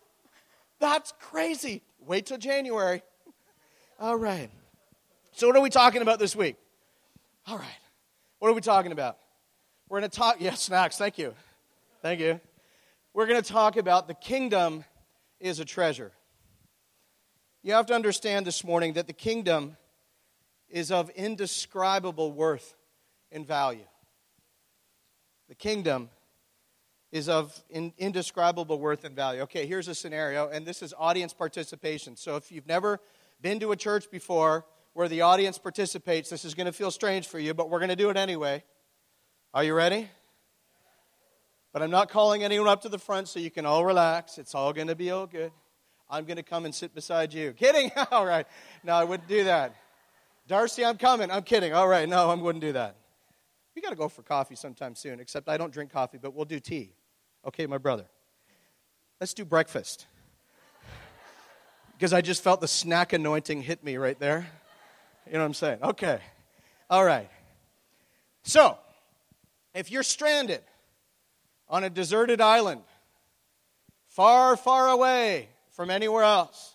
That's 0.81 1.13
crazy. 1.21 1.83
Wait 2.01 2.27
till 2.27 2.39
January. 2.39 3.03
All 3.99 4.17
right. 4.17 4.51
So, 5.33 5.47
what 5.47 5.57
are 5.57 5.61
we 5.61 5.71
talking 5.71 6.03
about 6.03 6.19
this 6.19 6.35
week? 6.35 6.57
All 7.47 7.59
right. 7.59 7.79
What 8.39 8.49
are 8.49 8.55
we 8.55 8.63
talking 8.63 8.91
about? 8.91 9.19
We're 9.89 10.01
going 10.01 10.11
to 10.11 10.17
talk, 10.17 10.37
yes, 10.41 10.63
snacks, 10.63 10.97
thank 10.97 11.19
you. 11.19 11.35
Thank 12.01 12.21
you. 12.21 12.41
We're 13.13 13.27
going 13.27 13.43
to 13.43 13.53
talk 13.53 13.77
about 13.77 14.09
the 14.09 14.15
kingdom 14.15 14.85
is 15.41 15.61
a 15.61 15.65
treasure. 15.65 16.13
You 17.63 17.75
have 17.75 17.87
to 17.87 17.95
understand 17.95 18.47
this 18.47 18.65
morning 18.65 18.95
that 18.95 19.07
the 19.07 19.13
kingdom 19.13 19.77
is 20.71 20.91
of 20.91 21.11
indescribable 21.11 22.33
worth 22.33 22.75
and 23.31 23.47
value. 23.47 23.85
The 25.49 25.55
kingdom 25.55 26.09
is 27.13 27.29
of 27.29 27.63
in, 27.71 27.93
indescribable 27.99 28.79
worth 28.79 29.05
and 29.05 29.17
value. 29.17 29.43
Okay, 29.43 29.67
here's 29.67 29.89
a 29.89 29.95
scenario, 29.95 30.49
and 30.49 30.65
this 30.67 30.83
is 30.83 30.95
audience 30.97 31.33
participation. 31.33 32.17
So 32.17 32.37
if 32.37 32.53
you've 32.53 32.67
never 32.67 33.01
been 33.41 33.61
to 33.61 33.73
a 33.73 33.77
church 33.77 34.11
before 34.11 34.65
where 34.93 35.09
the 35.09 35.23
audience 35.23 35.59
participates, 35.59 36.31
this 36.31 36.45
is 36.45 36.55
going 36.55 36.67
to 36.67 36.73
feel 36.73 36.91
strange 36.91 37.27
for 37.27 37.39
you, 37.39 37.55
but 37.55 37.71
we're 37.71 37.79
going 37.79 37.91
to 37.91 37.97
do 37.97 38.11
it 38.11 38.17
anyway. 38.17 38.63
Are 39.53 39.65
you 39.65 39.75
ready? 39.75 40.09
But 41.73 41.83
I'm 41.83 41.91
not 41.91 42.09
calling 42.09 42.43
anyone 42.43 42.69
up 42.69 42.83
to 42.83 42.89
the 42.89 42.99
front 42.99 43.29
so 43.29 43.39
you 43.41 43.51
can 43.51 43.67
all 43.67 43.85
relax. 43.85 44.39
It's 44.39 44.55
all 44.55 44.73
going 44.73 44.89
to 44.89 44.97
be 44.97 45.11
all 45.11 45.27
good. 45.27 45.53
I'm 46.09 46.25
going 46.25 46.37
to 46.37 46.43
come 46.43 46.65
and 46.65 46.75
sit 46.75 46.95
beside 46.95 47.33
you. 47.33 47.53
Kidding? 47.57 47.91
all 48.11 48.27
right. 48.27 48.47
No, 48.85 48.95
I 48.95 49.05
wouldn't 49.05 49.29
do 49.29 49.45
that. 49.45 49.75
Darcy, 50.47 50.85
I'm 50.85 50.97
coming. 50.97 51.31
I'm 51.31 51.45
kidding. 51.45 51.73
All 51.73 51.87
right. 51.87 52.09
No, 52.09 52.29
I 52.29 52.35
wouldn't 52.35 52.63
do 52.63 52.73
that. 52.73 52.97
We 53.77 53.83
got 53.83 53.91
to 53.91 53.97
go 53.97 54.09
for 54.09 54.23
coffee 54.23 54.57
sometime 54.57 54.97
soon, 54.97 55.21
except 55.21 55.49
I 55.49 55.57
don't 55.57 55.73
drink 55.73 55.93
coffee, 55.93 56.19
but 56.21 56.35
we'll 56.35 56.45
do 56.45 56.59
tea. 56.59 56.93
Okay, 57.47 57.67
my 57.67 57.79
brother. 57.79 58.05
Let's 59.21 59.35
do 59.35 59.45
breakfast. 59.45 60.07
because 61.93 62.13
I 62.13 62.21
just 62.21 62.43
felt 62.43 62.61
the 62.61 62.69
snack 62.69 63.13
anointing 63.13 63.63
hit 63.63 63.83
me 63.83 63.97
right 63.97 64.19
there. 64.19 64.47
You 65.27 65.35
know 65.35 65.41
what 65.41 65.47
I'm 65.47 65.55
saying? 65.55 65.79
Okay. 65.83 66.21
All 66.89 67.05
right. 67.05 67.31
So, 68.43 68.77
if 69.75 69.91
you're 69.91 70.03
stranded 70.03 70.63
on 71.69 71.85
a 71.85 71.91
deserted 71.91 72.41
island 72.41 72.83
far, 74.09 74.57
far 74.57 74.89
away 74.89 75.49
from 75.71 75.91
anywhere 75.91 76.25
else, 76.25 76.75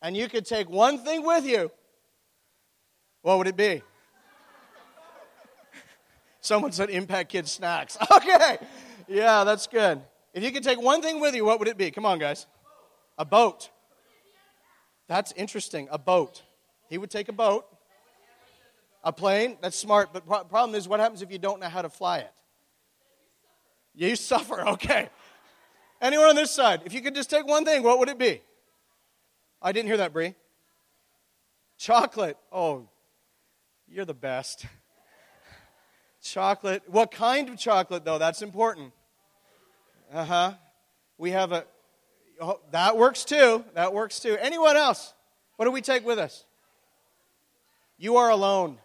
and 0.00 0.16
you 0.16 0.28
could 0.28 0.46
take 0.46 0.68
one 0.68 0.98
thing 0.98 1.24
with 1.24 1.44
you, 1.44 1.70
what 3.22 3.38
would 3.38 3.46
it 3.46 3.56
be? 3.56 3.82
Someone 6.40 6.72
said 6.72 6.90
Impact 6.90 7.30
Kids 7.30 7.50
snacks. 7.50 7.96
Okay. 8.10 8.58
Yeah, 9.08 9.44
that's 9.44 9.66
good. 9.66 10.02
If 10.32 10.42
you 10.42 10.50
could 10.50 10.64
take 10.64 10.80
one 10.80 11.02
thing 11.02 11.20
with 11.20 11.34
you, 11.34 11.44
what 11.44 11.58
would 11.58 11.68
it 11.68 11.76
be? 11.76 11.90
Come 11.90 12.06
on, 12.06 12.18
guys. 12.18 12.46
A 13.18 13.24
boat. 13.24 13.70
That's 15.06 15.32
interesting. 15.32 15.88
A 15.90 15.98
boat. 15.98 16.42
He 16.88 16.98
would 16.98 17.10
take 17.10 17.28
a 17.28 17.32
boat. 17.32 17.66
A 19.04 19.12
plane. 19.12 19.58
That's 19.60 19.78
smart. 19.78 20.12
But 20.12 20.26
pro- 20.26 20.44
problem 20.44 20.74
is, 20.74 20.88
what 20.88 21.00
happens 21.00 21.22
if 21.22 21.30
you 21.30 21.38
don't 21.38 21.60
know 21.60 21.68
how 21.68 21.82
to 21.82 21.88
fly 21.90 22.18
it? 22.18 22.32
You 23.94 24.16
suffer. 24.16 24.60
Okay. 24.68 25.08
Anyone 26.00 26.26
on 26.30 26.36
this 26.36 26.50
side? 26.50 26.82
If 26.84 26.92
you 26.92 27.00
could 27.00 27.14
just 27.14 27.30
take 27.30 27.46
one 27.46 27.64
thing, 27.64 27.82
what 27.82 27.98
would 27.98 28.08
it 28.10 28.18
be? 28.18 28.42
I 29.62 29.72
didn't 29.72 29.86
hear 29.88 29.96
that, 29.98 30.12
Bree. 30.12 30.34
Chocolate. 31.78 32.36
Oh, 32.52 32.88
you're 33.88 34.04
the 34.04 34.12
best. 34.12 34.66
chocolate. 36.24 36.82
What 36.86 37.10
kind 37.10 37.48
of 37.48 37.58
chocolate, 37.58 38.04
though? 38.04 38.18
That's 38.18 38.42
important. 38.42 38.92
Uh 40.12 40.24
huh. 40.24 40.54
We 41.18 41.30
have 41.30 41.52
a. 41.52 41.64
Oh, 42.40 42.60
that 42.72 42.96
works 42.96 43.24
too. 43.24 43.64
That 43.74 43.92
works 43.94 44.18
too. 44.18 44.36
Anyone 44.40 44.76
else? 44.76 45.14
What 45.56 45.66
do 45.66 45.70
we 45.70 45.80
take 45.80 46.04
with 46.04 46.18
us? 46.18 46.44
You 47.96 48.16
are 48.16 48.30
alone. 48.30 48.78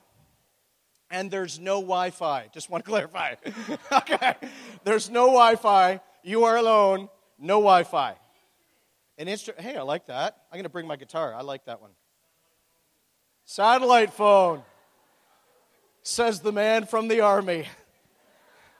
And 1.10 1.32
there's 1.32 1.60
no 1.60 1.82
Wi 1.82 2.12
Fi. 2.12 2.50
Just 2.54 2.70
want 2.70 2.86
to 2.86 2.90
clarify. 2.92 3.36
okay. 3.92 4.36
There's 4.84 5.10
no 5.10 5.26
Wi 5.26 5.56
Fi. 5.56 6.02
You 6.24 6.44
are 6.44 6.58
alone. 6.58 7.10
No 7.40 7.56
Wi 7.56 7.84
Fi. 7.84 8.16
An 9.18 9.28
instrument. 9.28 9.62
Hey, 9.62 9.76
I 9.76 9.82
like 9.82 10.06
that. 10.08 10.38
I'm 10.52 10.58
going 10.58 10.64
to 10.64 10.70
bring 10.70 10.86
my 10.88 10.96
guitar. 10.96 11.34
I 11.34 11.42
like 11.42 11.66
that 11.66 11.82
one. 11.82 11.92
Satellite 13.46 14.14
phone, 14.14 14.62
says 16.10 16.40
the 16.40 16.52
man 16.52 16.86
from 16.86 17.08
the 17.08 17.22
army. 17.22 17.68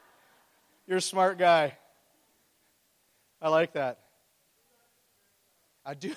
You're 0.88 0.98
a 0.98 1.02
smart 1.02 1.38
guy. 1.38 1.78
I 3.42 3.50
like 3.50 3.74
that. 3.74 4.00
I 5.86 5.94
do. 5.94 6.16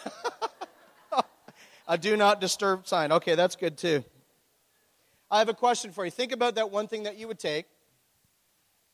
I 1.88 1.96
do 1.96 2.16
not 2.16 2.40
disturb 2.40 2.86
sign. 2.86 3.12
Okay, 3.12 3.34
that's 3.34 3.56
good 3.56 3.76
too. 3.76 4.04
I 5.30 5.38
have 5.38 5.48
a 5.48 5.54
question 5.54 5.92
for 5.92 6.04
you. 6.04 6.10
Think 6.10 6.32
about 6.32 6.54
that 6.54 6.70
one 6.70 6.88
thing 6.88 7.02
that 7.02 7.18
you 7.18 7.28
would 7.28 7.38
take 7.38 7.66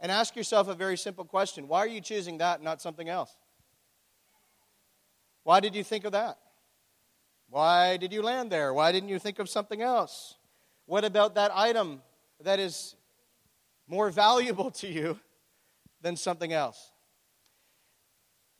and 0.00 0.10
ask 0.10 0.37
yourself 0.37 0.68
a 0.68 0.75
very 0.75 0.96
simple 0.96 1.25
question 1.25 1.68
Why 1.68 1.78
are 1.78 1.88
you 1.88 2.00
choosing 2.00 2.38
that, 2.38 2.56
and 2.56 2.64
not 2.64 2.82
something 2.82 3.08
else? 3.08 3.34
Why 5.44 5.60
did 5.60 5.75
you 5.75 5.84
think 5.84 6.04
of 6.04 6.12
that? 6.12 6.38
Why 7.48 7.96
did 7.96 8.12
you 8.12 8.22
land 8.22 8.50
there? 8.50 8.75
Why 8.75 8.92
didn't 8.92 9.08
you 9.08 9.18
think 9.18 9.38
of 9.38 9.48
something 9.48 9.80
else? 9.80 10.34
What 10.87 11.04
about 11.04 11.37
that 11.37 11.50
item 11.54 12.02
that 12.45 12.61
is 12.61 12.95
more 13.87 14.11
valuable 14.11 14.71
to 14.71 14.88
you 14.88 15.18
than 16.00 16.16
something 16.16 16.52
else? 16.52 16.92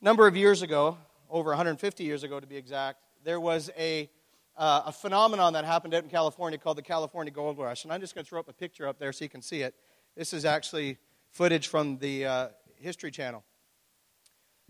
A 0.00 0.04
number 0.04 0.26
of 0.26 0.37
years 0.37 0.62
ago, 0.62 0.97
over 1.30 1.50
150 1.50 2.04
years 2.04 2.23
ago 2.23 2.40
to 2.40 2.47
be 2.47 2.56
exact, 2.56 2.99
there 3.25 3.40
was 3.40 3.70
a, 3.78 4.08
uh, 4.56 4.82
a 4.87 4.92
phenomenon 4.92 5.52
that 5.52 5.64
happened 5.64 5.94
out 5.94 6.02
in 6.02 6.08
California 6.11 6.58
called 6.58 6.78
the 6.78 6.82
California 6.82 7.32
Gold 7.32 7.58
Rush. 7.58 7.85
And 7.85 7.92
I'm 7.92 8.00
just 8.00 8.14
going 8.14 8.25
to 8.25 8.28
throw 8.28 8.40
up 8.40 8.49
a 8.49 8.52
picture 8.52 8.87
up 8.87 8.99
there 8.99 9.12
so 9.12 9.25
you 9.25 9.28
can 9.28 9.42
see 9.42 9.62
it. 9.62 9.75
This 10.16 10.32
is 10.32 10.44
actually 10.44 10.99
footage 11.30 11.68
from 11.68 11.99
the 11.99 12.26
uh, 12.26 12.49
History 12.76 13.11
Channel 13.11 13.44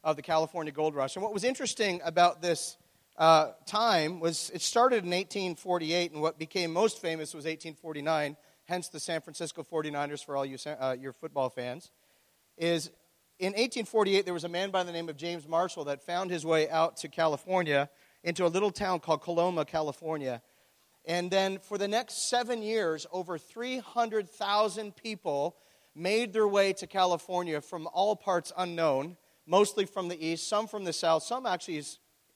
of 0.05 0.17
the 0.17 0.23
California 0.23 0.73
Gold 0.73 0.95
Rush. 0.95 1.17
And 1.17 1.23
what 1.23 1.33
was 1.33 1.45
interesting 1.45 2.01
about 2.05 2.43
this 2.43 2.77
uh, 3.17 3.53
time 3.67 4.21
was 4.21 4.51
it 4.55 4.63
started 4.63 5.05
in 5.05 5.11
1848, 5.11 6.13
and 6.13 6.23
what 6.23 6.39
became 6.39 6.73
most 6.73 7.01
famous 7.01 7.35
was 7.35 7.45
1849, 7.45 8.37
hence 8.69 8.89
the 8.89 9.01
San 9.01 9.21
Francisco 9.21 9.65
49ers 9.65 10.25
for 10.25 10.37
all 10.37 10.45
you, 10.45 10.59
uh, 10.67 10.95
your 10.99 11.13
football 11.13 11.49
fans. 11.49 11.91
Is 12.57 12.91
in 13.39 13.53
1848, 13.53 14.25
there 14.25 14.35
was 14.35 14.45
a 14.45 14.49
man 14.49 14.71
by 14.71 14.83
the 14.83 14.93
name 14.93 15.09
of 15.09 15.17
James 15.17 15.49
Marshall 15.49 15.85
that 15.85 16.03
found 16.05 16.31
his 16.31 16.45
way 16.45 16.69
out 16.69 16.97
to 16.99 17.09
California 17.09 17.89
into 18.23 18.45
a 18.45 18.49
little 18.49 18.71
town 18.71 19.01
called 19.01 19.23
Coloma, 19.23 19.65
California. 19.65 20.43
And 21.05 21.31
then 21.31 21.59
for 21.59 21.79
the 21.79 21.89
next 21.89 22.29
seven 22.29 22.63
years, 22.63 23.07
over 23.13 23.39
300,000 23.39 24.95
people 24.97 25.57
made 25.95 26.33
their 26.33 26.49
way 26.49 26.73
to 26.75 26.87
California 26.87 27.61
from 27.61 27.89
all 27.93 28.17
parts 28.17 28.53
unknown 28.57 29.17
mostly 29.47 29.87
from 29.87 30.09
the 30.09 30.27
east, 30.27 30.47
some 30.47 30.69
from 30.69 30.85
the 30.85 30.93
south, 30.93 31.23
some 31.23 31.47
actually 31.47 31.83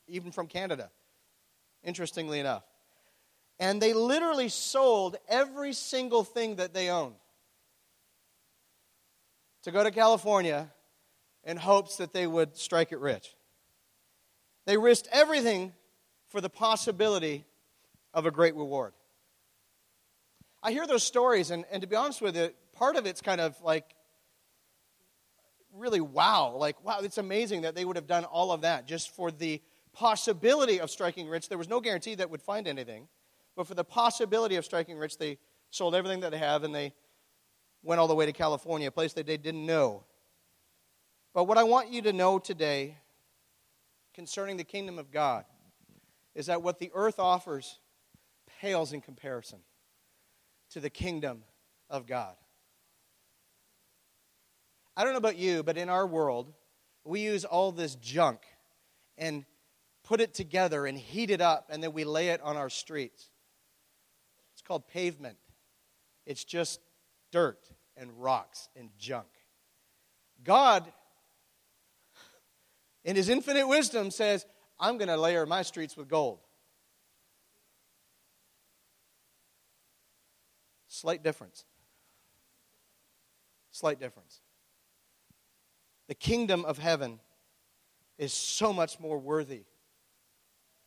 even 0.08 0.32
from 0.32 0.46
Canada, 0.46 0.90
interestingly 1.84 2.40
enough. 2.40 2.64
And 3.62 3.80
they 3.80 3.92
literally 3.92 4.48
sold 4.48 5.18
every 5.28 5.72
single 5.72 6.24
thing 6.24 6.56
that 6.56 6.74
they 6.74 6.90
owned 6.90 7.14
to 9.62 9.70
go 9.70 9.84
to 9.84 9.92
California 9.92 10.68
in 11.44 11.56
hopes 11.56 11.98
that 11.98 12.12
they 12.12 12.26
would 12.26 12.56
strike 12.56 12.90
it 12.90 12.98
rich. 12.98 13.36
They 14.66 14.76
risked 14.76 15.06
everything 15.12 15.74
for 16.28 16.40
the 16.40 16.50
possibility 16.50 17.44
of 18.12 18.26
a 18.26 18.32
great 18.32 18.56
reward. 18.56 18.94
I 20.60 20.72
hear 20.72 20.88
those 20.88 21.04
stories, 21.04 21.52
and, 21.52 21.64
and 21.70 21.82
to 21.82 21.86
be 21.86 21.94
honest 21.94 22.20
with 22.20 22.36
you, 22.36 22.50
part 22.72 22.96
of 22.96 23.06
it's 23.06 23.20
kind 23.20 23.40
of 23.40 23.54
like 23.62 23.94
really 25.72 26.00
wow. 26.00 26.56
Like, 26.56 26.84
wow, 26.84 26.98
it's 27.00 27.18
amazing 27.18 27.60
that 27.62 27.76
they 27.76 27.84
would 27.84 27.94
have 27.94 28.08
done 28.08 28.24
all 28.24 28.50
of 28.50 28.62
that 28.62 28.88
just 28.88 29.14
for 29.14 29.30
the 29.30 29.62
possibility 29.92 30.80
of 30.80 30.90
striking 30.90 31.28
rich. 31.28 31.48
There 31.48 31.58
was 31.58 31.68
no 31.68 31.80
guarantee 31.80 32.16
that 32.16 32.28
would 32.28 32.42
find 32.42 32.66
anything, 32.66 33.06
but 33.56 33.66
for 33.66 33.74
the 33.74 33.84
possibility 33.84 34.56
of 34.56 34.64
striking 34.64 34.98
rich, 34.98 35.18
they 35.18 35.38
sold 35.70 35.94
everything 35.94 36.20
that 36.20 36.30
they 36.30 36.38
have 36.38 36.64
and 36.64 36.74
they 36.74 36.92
went 37.82 38.00
all 38.00 38.08
the 38.08 38.14
way 38.14 38.26
to 38.26 38.32
California, 38.32 38.88
a 38.88 38.90
place 38.90 39.12
that 39.14 39.26
they 39.26 39.36
didn't 39.36 39.66
know. 39.66 40.04
But 41.34 41.44
what 41.44 41.58
I 41.58 41.64
want 41.64 41.90
you 41.90 42.02
to 42.02 42.12
know 42.12 42.38
today 42.38 42.98
concerning 44.14 44.56
the 44.56 44.64
kingdom 44.64 44.98
of 44.98 45.10
God 45.10 45.44
is 46.34 46.46
that 46.46 46.62
what 46.62 46.78
the 46.78 46.90
earth 46.94 47.18
offers 47.18 47.78
pales 48.60 48.92
in 48.92 49.00
comparison 49.00 49.58
to 50.70 50.80
the 50.80 50.90
kingdom 50.90 51.42
of 51.90 52.06
God. 52.06 52.34
I 54.96 55.04
don't 55.04 55.12
know 55.12 55.18
about 55.18 55.36
you, 55.36 55.62
but 55.62 55.78
in 55.78 55.88
our 55.88 56.06
world, 56.06 56.52
we 57.04 57.20
use 57.20 57.44
all 57.44 57.72
this 57.72 57.94
junk 57.96 58.40
and 59.16 59.44
put 60.04 60.20
it 60.20 60.34
together 60.34 60.86
and 60.86 60.98
heat 60.98 61.30
it 61.30 61.40
up, 61.40 61.68
and 61.70 61.82
then 61.82 61.92
we 61.92 62.04
lay 62.04 62.28
it 62.28 62.40
on 62.42 62.56
our 62.56 62.68
streets. 62.68 63.30
Called 64.72 64.88
pavement. 64.88 65.36
It's 66.24 66.44
just 66.44 66.80
dirt 67.30 67.58
and 67.94 68.10
rocks 68.16 68.70
and 68.74 68.88
junk. 68.98 69.28
God, 70.42 70.90
in 73.04 73.14
His 73.14 73.28
infinite 73.28 73.68
wisdom, 73.68 74.10
says, 74.10 74.46
I'm 74.80 74.96
going 74.96 75.08
to 75.08 75.18
layer 75.18 75.44
my 75.44 75.60
streets 75.60 75.94
with 75.94 76.08
gold. 76.08 76.38
Slight 80.88 81.22
difference. 81.22 81.66
Slight 83.72 84.00
difference. 84.00 84.40
The 86.08 86.14
kingdom 86.14 86.64
of 86.64 86.78
heaven 86.78 87.20
is 88.16 88.32
so 88.32 88.72
much 88.72 88.98
more 88.98 89.18
worthy 89.18 89.64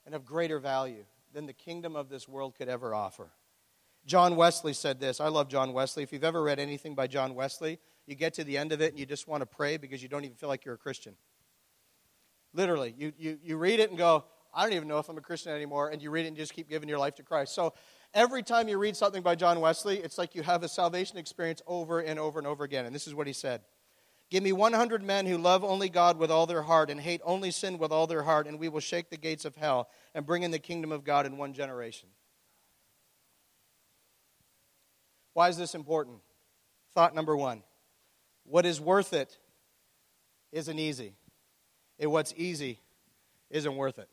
and 0.07 0.15
of 0.15 0.25
greater 0.25 0.57
value 0.57 1.05
than 1.31 1.45
the 1.45 1.53
kingdom 1.53 1.95
of 1.95 2.09
this 2.09 2.27
world 2.27 2.55
could 2.55 2.67
ever 2.67 2.95
offer. 2.95 3.29
John 4.05 4.35
Wesley 4.35 4.73
said 4.73 4.99
this. 4.99 5.19
I 5.19 5.29
love 5.29 5.47
John 5.47 5.73
Wesley. 5.73 6.03
If 6.03 6.13
you've 6.13 6.23
ever 6.23 6.43
read 6.43 6.59
anything 6.59 6.93
by 6.93 7.07
John 7.07 7.33
Wesley, 7.33 7.79
you 8.05 8.15
get 8.15 8.35
to 8.35 8.43
the 8.43 8.57
end 8.57 8.71
of 8.71 8.81
it 8.81 8.91
and 8.91 8.99
you 8.99 9.05
just 9.05 9.27
want 9.27 9.41
to 9.41 9.47
pray 9.47 9.77
because 9.77 10.03
you 10.03 10.09
don't 10.09 10.23
even 10.25 10.37
feel 10.37 10.49
like 10.49 10.63
you're 10.63 10.75
a 10.75 10.79
Christian. 10.79 11.15
Literally, 12.53 12.93
you, 12.97 13.13
you, 13.17 13.39
you 13.43 13.57
read 13.57 13.79
it 13.79 13.89
and 13.89 13.97
go, 13.97 14.25
I 14.53 14.63
don't 14.63 14.73
even 14.73 14.87
know 14.87 14.99
if 14.99 15.09
I'm 15.09 15.17
a 15.17 15.21
Christian 15.21 15.51
anymore, 15.51 15.89
and 15.89 16.01
you 16.01 16.09
read 16.09 16.25
it 16.25 16.29
and 16.29 16.37
just 16.37 16.53
keep 16.53 16.69
giving 16.69 16.87
your 16.87 16.99
life 16.99 17.15
to 17.15 17.23
Christ. 17.23 17.53
So 17.53 17.73
every 18.13 18.41
time 18.41 18.69
you 18.69 18.77
read 18.77 18.95
something 18.95 19.21
by 19.21 19.35
John 19.35 19.59
Wesley, 19.59 19.97
it's 19.97 20.17
like 20.17 20.33
you 20.33 20.43
have 20.43 20.63
a 20.63 20.69
salvation 20.69 21.17
experience 21.17 21.61
over 21.67 21.99
and 21.99 22.17
over 22.17 22.39
and 22.39 22.47
over 22.47 22.63
again. 22.63 22.85
And 22.85 22.95
this 22.95 23.07
is 23.07 23.13
what 23.13 23.27
he 23.27 23.33
said 23.33 23.61
Give 24.29 24.43
me 24.43 24.53
100 24.53 25.03
men 25.03 25.25
who 25.25 25.37
love 25.37 25.63
only 25.63 25.89
God 25.89 26.17
with 26.17 26.31
all 26.31 26.45
their 26.45 26.63
heart 26.63 26.89
and 26.89 27.01
hate 27.01 27.21
only 27.25 27.51
sin 27.51 27.77
with 27.77 27.91
all 27.91 28.07
their 28.07 28.23
heart, 28.23 28.47
and 28.47 28.59
we 28.59 28.69
will 28.69 28.79
shake 28.79 29.09
the 29.09 29.17
gates 29.17 29.45
of 29.45 29.55
hell 29.55 29.89
and 30.13 30.25
bring 30.25 30.43
in 30.43 30.51
the 30.51 30.59
kingdom 30.59 30.91
of 30.91 31.03
God 31.03 31.25
in 31.25 31.37
one 31.37 31.53
generation. 31.53 32.09
Why 35.35 35.49
is 35.49 35.57
this 35.57 35.75
important? 35.75 36.19
Thought 36.93 37.13
number 37.13 37.35
one 37.35 37.61
what 38.45 38.65
is 38.65 38.79
worth 38.79 39.11
it 39.11 39.37
isn't 40.53 40.79
easy, 40.79 41.13
and 41.99 42.09
what's 42.09 42.33
easy 42.37 42.79
isn't 43.49 43.75
worth 43.75 43.99
it. 43.99 44.07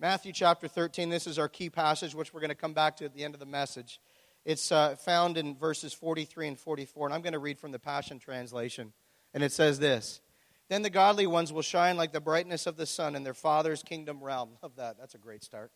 Matthew 0.00 0.32
chapter 0.32 0.68
13, 0.68 1.10
this 1.10 1.26
is 1.26 1.38
our 1.38 1.50
key 1.50 1.68
passage, 1.68 2.14
which 2.14 2.32
we're 2.32 2.40
going 2.40 2.48
to 2.48 2.54
come 2.54 2.72
back 2.72 2.96
to 2.96 3.04
at 3.04 3.14
the 3.14 3.22
end 3.22 3.34
of 3.34 3.40
the 3.40 3.46
message. 3.46 4.00
It's 4.46 4.72
uh, 4.72 4.96
found 4.96 5.36
in 5.36 5.54
verses 5.54 5.92
43 5.92 6.48
and 6.48 6.58
44, 6.58 7.08
and 7.08 7.14
I'm 7.14 7.20
going 7.20 7.34
to 7.34 7.38
read 7.38 7.58
from 7.58 7.72
the 7.72 7.78
Passion 7.78 8.18
Translation. 8.18 8.94
And 9.34 9.42
it 9.42 9.52
says 9.52 9.80
this 9.80 10.22
Then 10.70 10.80
the 10.80 10.88
godly 10.88 11.26
ones 11.26 11.52
will 11.52 11.60
shine 11.60 11.98
like 11.98 12.12
the 12.12 12.22
brightness 12.22 12.66
of 12.66 12.78
the 12.78 12.86
sun 12.86 13.16
in 13.16 13.22
their 13.22 13.34
Father's 13.34 13.82
kingdom 13.82 14.24
realm. 14.24 14.52
Love 14.62 14.76
that. 14.76 14.96
That's 14.98 15.14
a 15.14 15.18
great 15.18 15.44
start. 15.44 15.70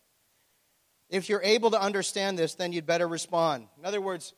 If 1.09 1.29
you're 1.29 1.43
able 1.43 1.71
to 1.71 1.81
understand 1.81 2.39
this, 2.39 2.55
then 2.55 2.73
you'd 2.73 2.87
better 2.87 3.07
respond. 3.07 3.69
In 3.79 3.85
other 3.85 4.01
words, 4.01 4.35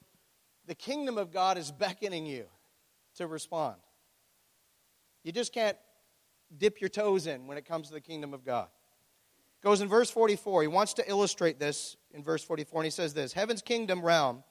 the 0.67 0.75
kingdom 0.75 1.17
of 1.17 1.33
God 1.33 1.57
is 1.57 1.73
beckoning 1.73 2.27
you 2.27 2.45
to 3.17 3.27
respond. 3.27 3.77
You 5.25 5.33
just 5.33 5.53
can't 5.53 5.77
dip 6.57 6.81
your 6.81 6.91
toes 6.91 7.27
in 7.27 7.47
when 7.47 7.59
it 7.59 7.65
comes 7.65 7.89
to 7.89 7.95
the 7.95 8.01
kingdom 8.01 8.35
of 8.35 8.45
God. 8.45 8.69
It 9.61 9.67
goes 9.67 9.81
in 9.81 9.89
verse 9.89 10.11
44. 10.11 10.63
He 10.63 10.69
wants 10.69 10.95
to 10.95 11.09
illustrate 11.09 11.59
this 11.59 11.97
in 12.13 12.23
verse 12.23 12.45
44, 12.45 12.81
and 12.81 12.87
he 12.87 12.91
says 12.91 13.15
this 13.15 13.33
Heaven's 13.33 13.63
kingdom 13.63 14.05
realm 14.05 14.45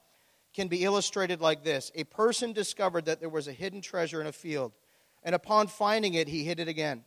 can 0.54 0.68
be 0.68 0.84
illustrated 0.84 1.40
like 1.40 1.64
this 1.64 1.92
A 1.96 2.04
person 2.04 2.52
discovered 2.52 3.06
that 3.06 3.20
there 3.20 3.30
was 3.30 3.48
a 3.48 3.54
hidden 3.54 3.82
treasure 3.82 4.20
in 4.20 4.28
a 4.28 4.32
field, 4.32 4.74
and 5.24 5.34
upon 5.36 5.68
finding 5.68 6.16
it, 6.16 6.28
he 6.28 6.44
hid 6.44 6.60
it 6.60 6.68
again. 6.68 7.04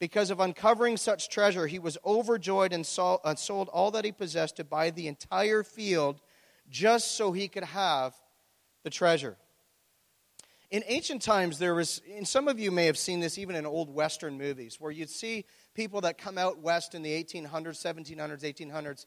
Because 0.00 0.30
of 0.30 0.40
uncovering 0.40 0.96
such 0.96 1.28
treasure, 1.28 1.66
he 1.66 1.78
was 1.78 1.98
overjoyed 2.06 2.72
and 2.72 2.86
sold 2.86 3.68
all 3.68 3.90
that 3.90 4.04
he 4.06 4.12
possessed 4.12 4.56
to 4.56 4.64
buy 4.64 4.88
the 4.88 5.06
entire 5.06 5.62
field 5.62 6.20
just 6.70 7.16
so 7.16 7.32
he 7.32 7.48
could 7.48 7.64
have 7.64 8.14
the 8.82 8.88
treasure. 8.88 9.36
In 10.70 10.82
ancient 10.86 11.20
times, 11.20 11.58
there 11.58 11.74
was, 11.74 12.00
and 12.16 12.26
some 12.26 12.48
of 12.48 12.58
you 12.58 12.70
may 12.70 12.86
have 12.86 12.96
seen 12.96 13.20
this 13.20 13.36
even 13.36 13.56
in 13.56 13.66
old 13.66 13.92
Western 13.92 14.38
movies, 14.38 14.80
where 14.80 14.90
you'd 14.90 15.10
see 15.10 15.44
people 15.74 16.00
that 16.00 16.16
come 16.16 16.38
out 16.38 16.60
west 16.60 16.94
in 16.94 17.02
the 17.02 17.22
1800s, 17.22 17.76
1700s, 17.84 18.42
1800s, 18.42 19.04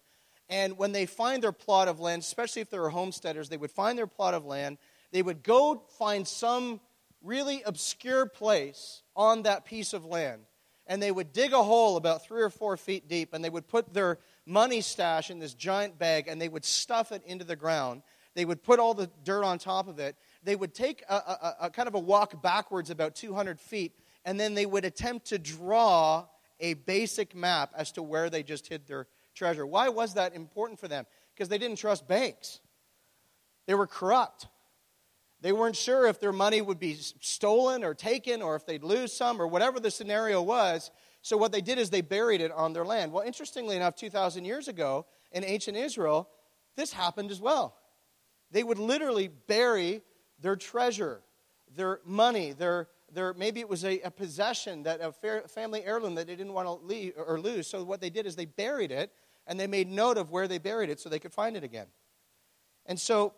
and 0.49 0.77
when 0.77 0.91
they 0.91 1.07
find 1.07 1.41
their 1.41 1.53
plot 1.53 1.87
of 1.87 1.99
land, 2.01 2.21
especially 2.21 2.61
if 2.61 2.69
they 2.69 2.77
were 2.77 2.89
homesteaders, 2.89 3.49
they 3.49 3.57
would 3.57 3.71
find 3.71 3.97
their 3.97 4.07
plot 4.07 4.33
of 4.33 4.45
land, 4.45 4.77
they 5.11 5.23
would 5.23 5.41
go 5.41 5.81
find 5.97 6.27
some 6.27 6.81
really 7.23 7.63
obscure 7.65 8.25
place 8.27 9.01
on 9.15 9.43
that 9.43 9.65
piece 9.65 9.93
of 9.93 10.05
land 10.05 10.41
and 10.87 11.01
they 11.01 11.11
would 11.11 11.31
dig 11.31 11.53
a 11.53 11.63
hole 11.63 11.97
about 11.97 12.25
three 12.25 12.41
or 12.41 12.49
four 12.49 12.77
feet 12.77 13.07
deep, 13.07 13.33
and 13.33 13.43
they 13.43 13.49
would 13.49 13.67
put 13.67 13.93
their 13.93 14.19
money 14.45 14.81
stash 14.81 15.29
in 15.29 15.39
this 15.39 15.53
giant 15.53 15.97
bag, 15.97 16.27
and 16.27 16.41
they 16.41 16.49
would 16.49 16.65
stuff 16.65 17.11
it 17.11 17.23
into 17.25 17.45
the 17.45 17.55
ground. 17.55 18.03
They 18.35 18.45
would 18.45 18.63
put 18.63 18.79
all 18.79 18.93
the 18.93 19.09
dirt 19.23 19.43
on 19.43 19.59
top 19.59 19.87
of 19.87 19.99
it. 19.99 20.15
They 20.43 20.55
would 20.55 20.73
take 20.73 21.03
a, 21.07 21.15
a, 21.15 21.55
a 21.61 21.69
kind 21.69 21.87
of 21.87 21.95
a 21.95 21.99
walk 21.99 22.41
backwards 22.41 22.89
about 22.89 23.15
200 23.15 23.59
feet, 23.59 23.93
and 24.25 24.39
then 24.39 24.53
they 24.53 24.65
would 24.65 24.85
attempt 24.85 25.27
to 25.27 25.39
draw 25.39 26.25
a 26.59 26.73
basic 26.73 27.35
map 27.35 27.71
as 27.75 27.91
to 27.93 28.03
where 28.03 28.29
they 28.29 28.43
just 28.43 28.67
hid 28.67 28.87
their 28.87 29.07
treasure. 29.35 29.65
Why 29.65 29.89
was 29.89 30.15
that 30.15 30.35
important 30.35 30.79
for 30.79 30.87
them? 30.87 31.05
Because 31.33 31.49
they 31.49 31.57
didn't 31.57 31.77
trust 31.77 32.07
banks, 32.07 32.59
they 33.67 33.75
were 33.75 33.87
corrupt. 33.87 34.47
They 35.43 35.51
weren't 35.51 35.75
sure 35.75 36.07
if 36.07 36.21
their 36.21 36.31
money 36.31 36.61
would 36.61 36.79
be 36.79 36.95
stolen 36.95 37.83
or 37.83 37.93
taken 37.93 38.41
or 38.41 38.55
if 38.55 38.65
they'd 38.65 38.81
lose 38.81 39.11
some 39.11 39.41
or 39.41 39.45
whatever 39.45 39.77
the 39.77 39.91
scenario 39.91 40.41
was. 40.41 40.89
So, 41.21 41.35
what 41.35 41.51
they 41.51 41.59
did 41.59 41.77
is 41.77 41.89
they 41.89 41.99
buried 41.99 42.39
it 42.39 42.49
on 42.53 42.71
their 42.71 42.85
land. 42.85 43.11
Well, 43.11 43.25
interestingly 43.25 43.75
enough, 43.75 43.93
2,000 43.93 44.45
years 44.45 44.69
ago 44.69 45.05
in 45.33 45.43
ancient 45.43 45.75
Israel, 45.75 46.29
this 46.77 46.93
happened 46.93 47.29
as 47.29 47.41
well. 47.41 47.75
They 48.51 48.63
would 48.63 48.79
literally 48.79 49.27
bury 49.27 50.01
their 50.39 50.55
treasure, 50.55 51.21
their 51.75 51.99
money, 52.05 52.53
their, 52.53 52.87
their 53.11 53.33
maybe 53.33 53.59
it 53.59 53.67
was 53.67 53.83
a, 53.83 53.99
a 53.99 54.11
possession 54.11 54.83
that 54.83 55.01
a 55.01 55.11
family 55.49 55.83
heirloom 55.83 56.15
that 56.15 56.27
they 56.27 56.37
didn't 56.37 56.53
want 56.53 56.67
to 56.69 56.85
leave 56.85 57.15
or 57.17 57.37
lose. 57.37 57.67
So, 57.67 57.83
what 57.83 57.99
they 57.99 58.09
did 58.09 58.25
is 58.25 58.37
they 58.37 58.45
buried 58.45 58.91
it 58.91 59.11
and 59.45 59.59
they 59.59 59.67
made 59.67 59.89
note 59.89 60.17
of 60.17 60.31
where 60.31 60.47
they 60.47 60.57
buried 60.57 60.89
it 60.89 61.01
so 61.01 61.09
they 61.09 61.19
could 61.19 61.33
find 61.33 61.57
it 61.57 61.65
again. 61.65 61.87
And 62.85 62.97
so, 62.97 63.33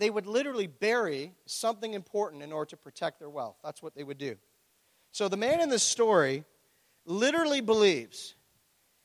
they 0.00 0.08
would 0.10 0.26
literally 0.26 0.66
bury 0.66 1.34
something 1.44 1.92
important 1.92 2.42
in 2.42 2.52
order 2.52 2.70
to 2.70 2.76
protect 2.76 3.18
their 3.18 3.28
wealth. 3.28 3.56
That's 3.62 3.82
what 3.82 3.94
they 3.94 4.02
would 4.02 4.16
do. 4.16 4.36
So 5.12 5.28
the 5.28 5.36
man 5.36 5.60
in 5.60 5.68
this 5.68 5.82
story 5.82 6.44
literally 7.04 7.60
believes 7.60 8.34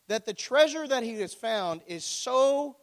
that 0.08 0.26
the 0.26 0.34
treasure 0.34 0.88
that 0.88 1.04
he 1.04 1.20
has 1.20 1.34
found 1.34 1.82
is 1.86 2.06
so 2.06 2.78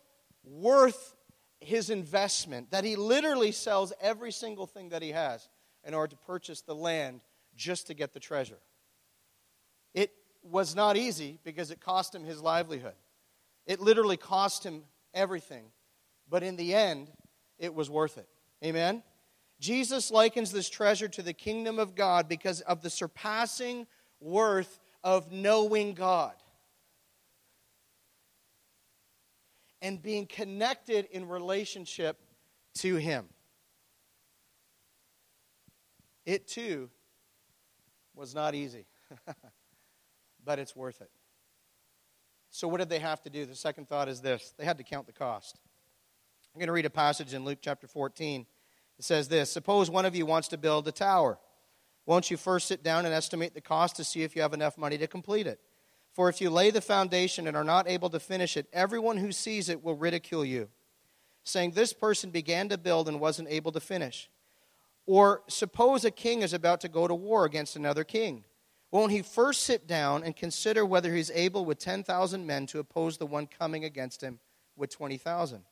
worth 0.45 1.15
his 1.61 1.89
investment 1.89 2.71
that 2.71 2.85
he 2.85 2.97
literally 2.97 3.51
sells 3.51 3.95
every 3.99 4.33
single 4.33 4.67
thing 4.67 4.91
that 4.91 5.01
he 5.01 5.11
has 5.11 5.49
in 5.83 5.95
order 5.95 6.11
to 6.11 6.17
purchase 6.27 6.61
the 6.61 6.75
land 6.75 7.23
just 7.57 7.87
to 7.87 7.95
get 7.95 8.13
the 8.13 8.21
treasure. 8.21 8.59
It 9.95 10.13
was 10.43 10.77
not 10.77 10.99
easy 10.99 11.39
because 11.45 11.71
it 11.71 11.81
cost 11.81 12.15
him 12.15 12.25
his 12.25 12.43
livelihood. 12.43 12.95
It 13.65 13.81
literally 13.81 14.19
cost 14.19 14.67
him 14.67 14.83
everything. 15.15 15.65
But 16.29 16.43
in 16.43 16.57
the 16.57 16.75
end, 16.75 17.11
it 17.62 17.72
was 17.75 17.88
worth 17.88 18.18
it. 18.18 18.29
Amen? 18.62 19.03
Jesus 19.61 20.11
likens 20.11 20.51
this 20.51 20.68
treasure 20.68 21.09
to 21.09 21.22
the 21.22 21.33
kingdom 21.33 21.79
of 21.79 21.94
God 21.94 22.29
because 22.29 22.61
of 22.62 22.83
the 22.83 22.90
surpassing 22.90 23.87
worth 24.20 24.81
of 25.05 25.31
knowing 25.31 25.94
God 25.94 26.35
and 29.81 30.03
being 30.03 30.27
connected 30.27 31.07
in 31.12 31.29
relationship 31.29 32.18
to 32.79 32.96
Him. 32.96 33.27
It 36.27 36.48
too 36.48 36.90
was 38.14 38.35
not 38.35 38.57
easy, 38.57 38.87
but 40.44 40.59
it's 40.59 40.75
worth 40.75 41.01
it. 41.01 41.11
So, 42.51 42.66
what 42.66 42.79
did 42.79 42.88
they 42.88 42.98
have 42.98 43.22
to 43.22 43.31
do? 43.31 43.46
The 43.46 43.55
second 43.55 43.88
thought 43.88 44.09
is 44.09 44.20
this 44.20 44.53
they 44.59 44.64
had 44.64 44.79
to 44.79 44.85
count 44.85 45.07
the 45.07 45.12
cost. 45.12 45.61
I'm 46.55 46.59
going 46.59 46.67
to 46.67 46.73
read 46.75 46.85
a 46.85 46.91
passage 46.91 47.33
in 47.33 47.47
Luke 47.47 47.61
chapter 47.62 47.87
14. 47.87 48.45
It 48.99 49.05
says 49.05 49.29
this 49.29 49.51
Suppose 49.51 49.88
one 49.88 50.05
of 50.05 50.15
you 50.15 50.27
wants 50.27 50.49
to 50.49 50.59
build 50.59 50.87
a 50.87 50.93
tower. 50.93 51.38
Won't 52.05 52.31
you 52.31 52.37
first 52.37 52.69
sit 52.69 52.83
down 52.83 53.07
and 53.07 53.15
estimate 53.15 53.55
the 53.55 53.62
cost 53.62 53.97
to 53.97 54.05
see 54.05 54.23
if 54.23 54.37
you 54.37 54.43
have 54.43 54.53
enough 54.53 54.77
money 54.77 54.99
to 54.99 55.07
complete 55.07 55.47
it? 55.47 55.61
For 56.12 56.29
if 56.29 56.43
you 56.43 56.51
lay 56.51 56.71
the 56.71 56.83
foundation 56.83 57.47
and 57.47 57.57
are 57.57 57.65
not 57.65 57.88
able 57.88 58.11
to 58.11 58.21
finish 58.21 58.59
it, 58.59 58.67
everyone 58.71 59.17
who 59.17 59.33
sees 59.33 59.71
it 59.71 59.83
will 59.83 59.97
ridicule 59.97 60.45
you, 60.45 60.69
saying, 61.43 61.71
This 61.71 61.95
person 61.95 62.29
began 62.29 62.69
to 62.69 62.77
build 62.77 63.09
and 63.09 63.19
wasn't 63.19 63.49
able 63.49 63.73
to 63.73 63.81
finish. 63.81 64.29
Or 65.07 65.43
suppose 65.49 66.05
a 66.05 66.11
king 66.11 66.43
is 66.43 66.53
about 66.53 66.83
to 66.83 66.88
go 66.88 67.09
to 67.09 67.15
war 67.15 67.47
against 67.47 67.77
another 67.77 68.05
king. 68.05 68.45
Won't 68.91 69.12
he 69.12 69.23
first 69.23 69.62
sit 69.62 69.87
down 69.87 70.23
and 70.23 70.37
consider 70.37 70.85
whether 70.85 71.15
he's 71.15 71.31
able 71.31 71.65
with 71.65 71.79
10,000 71.79 72.47
men 72.47 72.67
to 72.67 72.79
oppose 72.79 73.17
the 73.17 73.25
one 73.25 73.47
coming 73.47 73.87
against 73.87 74.21
him 74.21 74.38
with 74.77 74.91
20,000? 74.91 75.65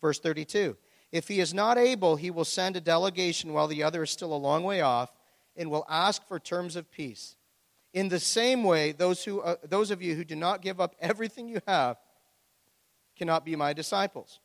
Verse 0.00 0.18
32 0.18 0.76
If 1.12 1.28
he 1.28 1.40
is 1.40 1.54
not 1.54 1.78
able, 1.78 2.16
he 2.16 2.30
will 2.30 2.44
send 2.44 2.76
a 2.76 2.80
delegation 2.80 3.52
while 3.52 3.68
the 3.68 3.82
other 3.82 4.02
is 4.02 4.10
still 4.10 4.32
a 4.32 4.36
long 4.36 4.64
way 4.64 4.80
off 4.80 5.10
and 5.56 5.70
will 5.70 5.86
ask 5.88 6.26
for 6.26 6.38
terms 6.38 6.76
of 6.76 6.90
peace. 6.90 7.36
In 7.92 8.08
the 8.08 8.20
same 8.20 8.62
way, 8.62 8.92
those, 8.92 9.24
who, 9.24 9.40
uh, 9.40 9.56
those 9.64 9.90
of 9.90 10.02
you 10.02 10.14
who 10.14 10.24
do 10.24 10.36
not 10.36 10.60
give 10.60 10.80
up 10.80 10.94
everything 11.00 11.48
you 11.48 11.60
have 11.66 11.96
cannot 13.16 13.44
be 13.44 13.56
my 13.56 13.72
disciples. 13.72 14.40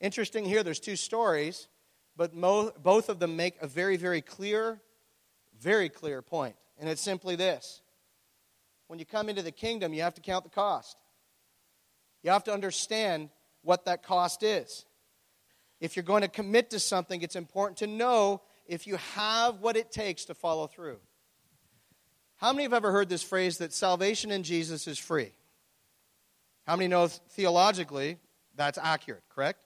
Interesting 0.00 0.44
here, 0.44 0.62
there's 0.64 0.80
two 0.80 0.96
stories, 0.96 1.68
but 2.16 2.34
mo- 2.34 2.72
both 2.82 3.08
of 3.08 3.20
them 3.20 3.36
make 3.36 3.60
a 3.62 3.66
very, 3.68 3.96
very 3.96 4.20
clear, 4.20 4.80
very 5.58 5.88
clear 5.88 6.20
point. 6.20 6.56
And 6.78 6.88
it's 6.88 7.02
simply 7.02 7.36
this 7.36 7.82
when 8.88 8.98
you 8.98 9.04
come 9.04 9.28
into 9.28 9.42
the 9.42 9.52
kingdom, 9.52 9.92
you 9.92 10.02
have 10.02 10.14
to 10.14 10.20
count 10.20 10.42
the 10.42 10.50
cost. 10.50 10.96
You 12.24 12.32
have 12.32 12.42
to 12.44 12.52
understand 12.52 13.28
what 13.62 13.84
that 13.84 14.02
cost 14.02 14.42
is. 14.42 14.84
If 15.80 15.96
you're 15.96 16.02
going 16.02 16.22
to 16.22 16.28
commit 16.28 16.70
to 16.70 16.78
something, 16.78 17.22
it's 17.22 17.36
important 17.36 17.78
to 17.78 17.86
know 17.86 18.42
if 18.66 18.86
you 18.86 18.96
have 19.14 19.60
what 19.60 19.76
it 19.76 19.90
takes 19.90 20.26
to 20.26 20.34
follow 20.34 20.66
through. 20.66 20.98
How 22.36 22.52
many 22.52 22.62
have 22.62 22.72
ever 22.72 22.92
heard 22.92 23.08
this 23.08 23.22
phrase 23.22 23.58
that 23.58 23.72
salvation 23.72 24.30
in 24.30 24.42
Jesus 24.42 24.86
is 24.86 24.98
free? 24.98 25.32
How 26.66 26.76
many 26.76 26.88
know 26.88 27.06
theologically 27.08 28.18
that's 28.54 28.78
accurate, 28.78 29.24
correct? 29.28 29.60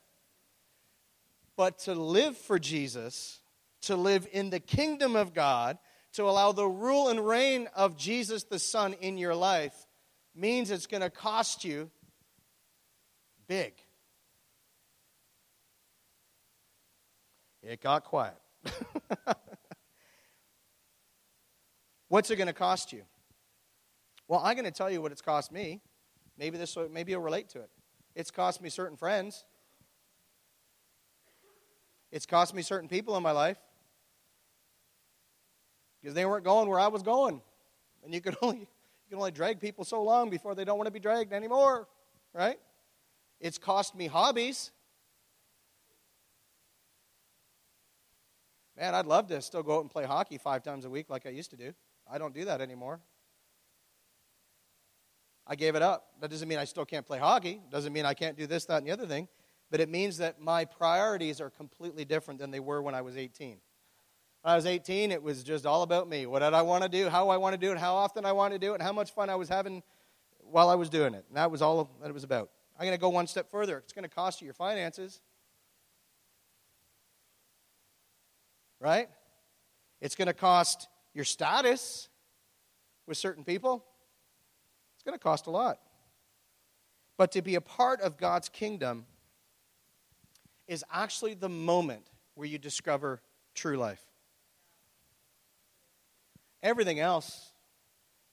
But 1.56 1.78
to 1.80 1.94
live 1.94 2.36
for 2.36 2.58
Jesus, 2.58 3.40
to 3.82 3.96
live 3.96 4.26
in 4.32 4.50
the 4.50 4.60
kingdom 4.60 5.14
of 5.14 5.34
God, 5.34 5.78
to 6.14 6.24
allow 6.24 6.52
the 6.52 6.66
rule 6.66 7.08
and 7.08 7.26
reign 7.26 7.68
of 7.74 7.96
Jesus 7.96 8.44
the 8.44 8.58
Son 8.58 8.92
in 8.94 9.18
your 9.18 9.34
life 9.34 9.74
means 10.34 10.70
it's 10.70 10.86
going 10.86 11.02
to 11.02 11.10
cost 11.10 11.64
you 11.64 11.90
big. 13.46 13.74
It 17.66 17.80
got 17.80 18.04
quiet. 18.04 18.36
What's 22.08 22.30
it 22.30 22.36
going 22.36 22.48
to 22.48 22.52
cost 22.52 22.92
you? 22.92 23.02
Well, 24.28 24.40
I'm 24.44 24.54
going 24.54 24.66
to 24.66 24.70
tell 24.70 24.90
you 24.90 25.00
what 25.00 25.12
it's 25.12 25.22
cost 25.22 25.50
me. 25.50 25.80
Maybe 26.38 26.58
this 26.58 26.76
maybe 26.90 27.12
you'll 27.12 27.22
relate 27.22 27.48
to 27.50 27.60
it. 27.60 27.70
It's 28.14 28.30
cost 28.30 28.60
me 28.60 28.68
certain 28.68 28.96
friends. 28.96 29.44
It's 32.12 32.26
cost 32.26 32.54
me 32.54 32.62
certain 32.62 32.88
people 32.88 33.16
in 33.16 33.22
my 33.22 33.32
life 33.32 33.58
because 36.00 36.14
they 36.14 36.26
weren't 36.26 36.44
going 36.44 36.68
where 36.68 36.78
I 36.78 36.88
was 36.88 37.02
going, 37.02 37.40
and 38.04 38.12
you 38.12 38.20
could 38.20 38.36
only 38.42 38.58
you 38.58 38.66
can 39.08 39.18
only 39.18 39.32
drag 39.32 39.58
people 39.60 39.84
so 39.84 40.02
long 40.02 40.28
before 40.28 40.54
they 40.54 40.64
don't 40.64 40.76
want 40.76 40.86
to 40.86 40.92
be 40.92 41.00
dragged 41.00 41.32
anymore, 41.32 41.88
right? 42.34 42.58
It's 43.40 43.58
cost 43.58 43.94
me 43.94 44.06
hobbies. 44.06 44.70
Man, 48.78 48.94
I'd 48.94 49.06
love 49.06 49.28
to 49.28 49.40
still 49.40 49.62
go 49.62 49.76
out 49.76 49.82
and 49.82 49.90
play 49.90 50.04
hockey 50.04 50.38
five 50.38 50.62
times 50.62 50.84
a 50.84 50.90
week 50.90 51.08
like 51.08 51.26
I 51.26 51.30
used 51.30 51.50
to 51.50 51.56
do. 51.56 51.72
I 52.10 52.18
don't 52.18 52.34
do 52.34 52.44
that 52.46 52.60
anymore. 52.60 53.00
I 55.46 55.54
gave 55.54 55.74
it 55.74 55.82
up. 55.82 56.08
That 56.20 56.30
doesn't 56.30 56.48
mean 56.48 56.58
I 56.58 56.64
still 56.64 56.84
can't 56.84 57.06
play 57.06 57.18
hockey. 57.18 57.60
Doesn't 57.70 57.92
mean 57.92 58.06
I 58.06 58.14
can't 58.14 58.36
do 58.36 58.46
this, 58.46 58.64
that, 58.66 58.78
and 58.78 58.86
the 58.86 58.90
other 58.90 59.06
thing. 59.06 59.28
But 59.70 59.80
it 59.80 59.88
means 59.88 60.16
that 60.18 60.40
my 60.40 60.64
priorities 60.64 61.40
are 61.40 61.50
completely 61.50 62.04
different 62.04 62.40
than 62.40 62.50
they 62.50 62.60
were 62.60 62.82
when 62.82 62.94
I 62.94 63.02
was 63.02 63.16
18. 63.16 63.58
When 64.42 64.52
I 64.52 64.56
was 64.56 64.66
18, 64.66 65.10
it 65.10 65.22
was 65.22 65.42
just 65.42 65.66
all 65.66 65.82
about 65.82 66.08
me. 66.08 66.26
What 66.26 66.40
did 66.40 66.54
I 66.54 66.62
want 66.62 66.82
to 66.82 66.88
do? 66.88 67.08
How 67.08 67.28
I 67.28 67.36
want 67.36 67.54
to 67.54 67.58
do 67.58 67.72
it? 67.72 67.78
How 67.78 67.94
often 67.94 68.24
I 68.24 68.32
want 68.32 68.52
to 68.52 68.58
do 68.58 68.72
it? 68.72 68.74
And 68.74 68.82
how 68.82 68.92
much 68.92 69.12
fun 69.12 69.30
I 69.30 69.36
was 69.36 69.48
having 69.48 69.82
while 70.40 70.68
I 70.68 70.74
was 70.74 70.88
doing 70.88 71.14
it. 71.14 71.24
And 71.28 71.36
that 71.36 71.50
was 71.50 71.62
all 71.62 71.90
that 72.00 72.08
it 72.08 72.14
was 72.14 72.24
about. 72.24 72.50
I'm 72.78 72.84
going 72.84 72.96
to 72.96 73.00
go 73.00 73.08
one 73.08 73.26
step 73.26 73.50
further. 73.50 73.78
It's 73.78 73.92
going 73.92 74.02
to 74.02 74.08
cost 74.08 74.40
you 74.40 74.46
your 74.46 74.54
finances. 74.54 75.20
Right? 78.84 79.08
It's 80.02 80.14
going 80.14 80.26
to 80.26 80.34
cost 80.34 80.88
your 81.14 81.24
status 81.24 82.10
with 83.06 83.16
certain 83.16 83.42
people. 83.42 83.82
It's 84.94 85.02
going 85.02 85.16
to 85.16 85.22
cost 85.22 85.46
a 85.46 85.50
lot. 85.50 85.78
But 87.16 87.32
to 87.32 87.40
be 87.40 87.54
a 87.54 87.62
part 87.62 88.02
of 88.02 88.18
God's 88.18 88.50
kingdom 88.50 89.06
is 90.68 90.84
actually 90.92 91.32
the 91.32 91.48
moment 91.48 92.10
where 92.34 92.46
you 92.46 92.58
discover 92.58 93.22
true 93.54 93.78
life. 93.78 94.02
Everything 96.62 97.00
else 97.00 97.52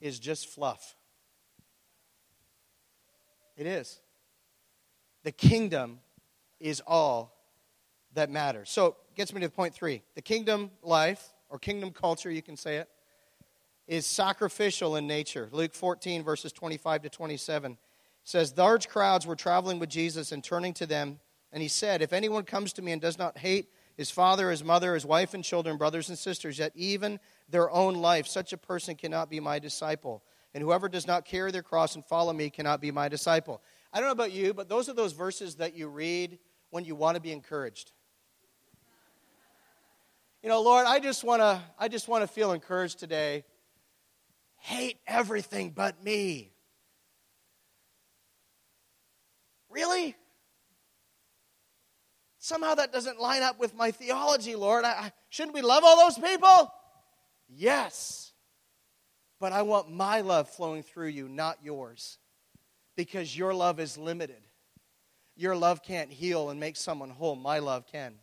is 0.02 0.20
just 0.20 0.48
fluff. 0.50 0.98
It 3.56 3.68
is. 3.68 4.02
The 5.24 5.32
kingdom 5.32 6.02
is 6.60 6.82
all 6.86 7.41
that 8.14 8.30
matters. 8.30 8.70
So, 8.70 8.96
gets 9.16 9.34
me 9.34 9.42
to 9.42 9.50
point 9.50 9.74
three. 9.74 10.04
The 10.16 10.22
kingdom 10.22 10.72
life, 10.82 11.34
or 11.50 11.60
kingdom 11.60 11.92
culture, 11.92 12.32
you 12.32 12.42
can 12.42 12.58
say 12.58 12.78
it, 12.78 12.90
is 13.88 14.06
sacrificial 14.06 14.96
in 14.96 15.08
nature. 15.08 15.50
Luke 15.52 15.74
14, 15.74 16.24
verses 16.24 16.52
25 16.52 17.04
to 17.04 17.10
27 17.10 17.78
says, 18.24 18.58
Large 18.58 18.88
crowds 18.88 19.28
were 19.28 19.36
traveling 19.36 19.80
with 19.80 19.90
Jesus 19.90 20.32
and 20.32 20.44
turning 20.44 20.74
to 20.76 20.86
them, 20.86 21.20
and 21.52 21.62
he 21.62 21.68
said, 21.68 22.02
If 22.02 22.14
anyone 22.14 22.44
comes 22.44 22.74
to 22.74 22.82
me 22.82 22.92
and 22.92 23.02
does 23.02 23.18
not 23.18 23.38
hate 23.38 23.70
his 23.98 24.10
father, 24.10 24.50
his 24.50 24.64
mother, 24.64 24.94
his 24.94 25.06
wife 25.06 25.34
and 25.34 25.44
children, 25.44 25.78
brothers 25.78 26.10
and 26.10 26.18
sisters, 26.18 26.60
yet 26.60 26.72
even 26.76 27.20
their 27.50 27.70
own 27.70 27.96
life, 27.96 28.28
such 28.28 28.54
a 28.54 28.58
person 28.58 28.96
cannot 28.96 29.30
be 29.30 29.40
my 29.40 29.60
disciple. 29.60 30.24
And 30.54 30.64
whoever 30.64 30.90
does 30.90 31.08
not 31.08 31.26
carry 31.26 31.52
their 31.52 31.64
cross 31.64 31.96
and 31.96 32.06
follow 32.06 32.34
me 32.34 32.50
cannot 32.50 32.82
be 32.82 32.92
my 32.92 33.10
disciple. 33.10 33.62
I 33.94 34.00
don't 34.00 34.08
know 34.08 34.14
about 34.14 34.32
you, 34.32 34.54
but 34.54 34.70
those 34.70 34.90
are 34.90 34.94
those 34.94 35.14
verses 35.14 35.56
that 35.56 35.76
you 35.76 35.88
read 35.88 36.40
when 36.70 36.86
you 36.86 36.96
want 36.96 37.16
to 37.16 37.22
be 37.22 37.32
encouraged. 37.32 37.92
You 40.42 40.50
know, 40.50 40.62
Lord, 40.62 40.86
I 40.88 41.00
just 41.00 41.24
want 41.24 41.42
to 41.42 41.62
I 41.78 41.88
just 41.88 42.08
want 42.08 42.24
to 42.24 42.28
feel 42.28 42.52
encouraged 42.52 43.00
today 43.00 43.44
hate 44.62 45.00
everything 45.08 45.72
but 45.72 46.04
me. 46.04 46.54
Really? 49.70 50.16
Somehow 52.38 52.76
that 52.76 52.94
doesn't 52.94 53.20
line 53.20 53.42
up 53.42 53.60
with 53.60 53.76
my 53.76 53.90
theology, 53.92 54.56
Lord. 54.56 54.86
I, 54.86 54.90
I, 54.90 55.12
shouldn't 55.30 55.56
we 55.56 55.62
love 55.62 55.84
all 55.84 55.98
those 55.98 56.18
people? 56.18 56.72
Yes. 57.50 58.34
But 59.40 59.52
I 59.52 59.64
want 59.64 59.92
my 59.92 60.22
love 60.22 60.48
flowing 60.48 60.84
through 60.84 61.08
you, 61.08 61.28
not 61.28 61.58
yours. 61.64 62.20
Because 62.96 63.36
your 63.36 63.54
love 63.54 63.80
is 63.80 63.98
limited. 63.98 64.44
Your 65.36 65.56
love 65.56 65.82
can't 65.82 66.12
heal 66.12 66.52
and 66.52 66.60
make 66.60 66.76
someone 66.76 67.10
whole. 67.10 67.36
My 67.36 67.60
love 67.60 67.88
can. 67.88 68.16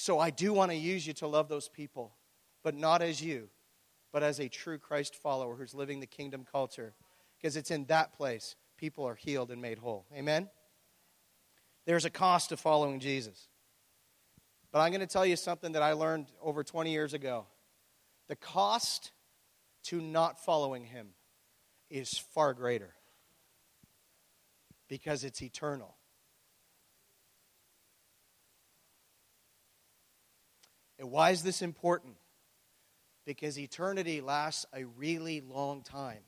So 0.00 0.20
I 0.20 0.30
do 0.30 0.52
want 0.52 0.70
to 0.70 0.76
use 0.76 1.08
you 1.08 1.12
to 1.14 1.26
love 1.26 1.48
those 1.48 1.68
people, 1.68 2.14
but 2.62 2.76
not 2.76 3.02
as 3.02 3.20
you, 3.20 3.48
but 4.12 4.22
as 4.22 4.38
a 4.38 4.48
true 4.48 4.78
Christ 4.78 5.16
follower 5.16 5.56
who's 5.56 5.74
living 5.74 5.98
the 5.98 6.06
kingdom 6.06 6.46
culture. 6.50 6.94
Because 7.36 7.56
it's 7.56 7.72
in 7.72 7.84
that 7.86 8.12
place 8.12 8.54
people 8.76 9.04
are 9.04 9.16
healed 9.16 9.50
and 9.50 9.60
made 9.60 9.78
whole. 9.78 10.06
Amen? 10.16 10.48
There's 11.84 12.04
a 12.04 12.10
cost 12.10 12.50
to 12.50 12.56
following 12.56 13.00
Jesus. 13.00 13.48
But 14.70 14.82
I'm 14.82 14.92
going 14.92 15.00
to 15.00 15.06
tell 15.08 15.26
you 15.26 15.34
something 15.34 15.72
that 15.72 15.82
I 15.82 15.94
learned 15.94 16.26
over 16.40 16.62
20 16.62 16.92
years 16.92 17.12
ago. 17.12 17.46
The 18.28 18.36
cost 18.36 19.10
to 19.86 20.00
not 20.00 20.44
following 20.44 20.84
him 20.84 21.08
is 21.90 22.16
far 22.16 22.54
greater 22.54 22.94
because 24.88 25.24
it's 25.24 25.42
eternal. 25.42 25.97
And 30.98 31.10
why 31.10 31.30
is 31.30 31.42
this 31.42 31.62
important? 31.62 32.16
because 33.28 33.58
eternity 33.58 34.22
lasts 34.22 34.64
a 34.72 34.84
really 34.84 35.42
long 35.42 35.82
time. 35.82 36.22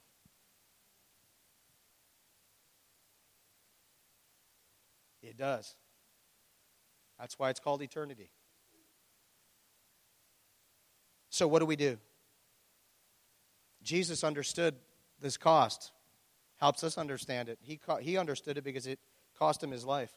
It 5.22 5.38
does. 5.38 5.76
That's 7.18 7.38
why 7.38 7.48
it's 7.48 7.58
called 7.58 7.80
eternity. 7.80 8.30
So, 11.30 11.48
what 11.48 11.60
do 11.60 11.64
we 11.64 11.74
do? 11.74 11.96
Jesus 13.82 14.22
understood 14.22 14.74
this 15.22 15.38
cost, 15.38 15.92
helps 16.58 16.84
us 16.84 16.98
understand 16.98 17.48
it. 17.48 17.58
He, 17.62 17.80
he 18.02 18.18
understood 18.18 18.58
it 18.58 18.64
because 18.64 18.86
it 18.86 18.98
cost 19.38 19.62
him 19.62 19.70
his 19.70 19.86
life. 19.86 20.12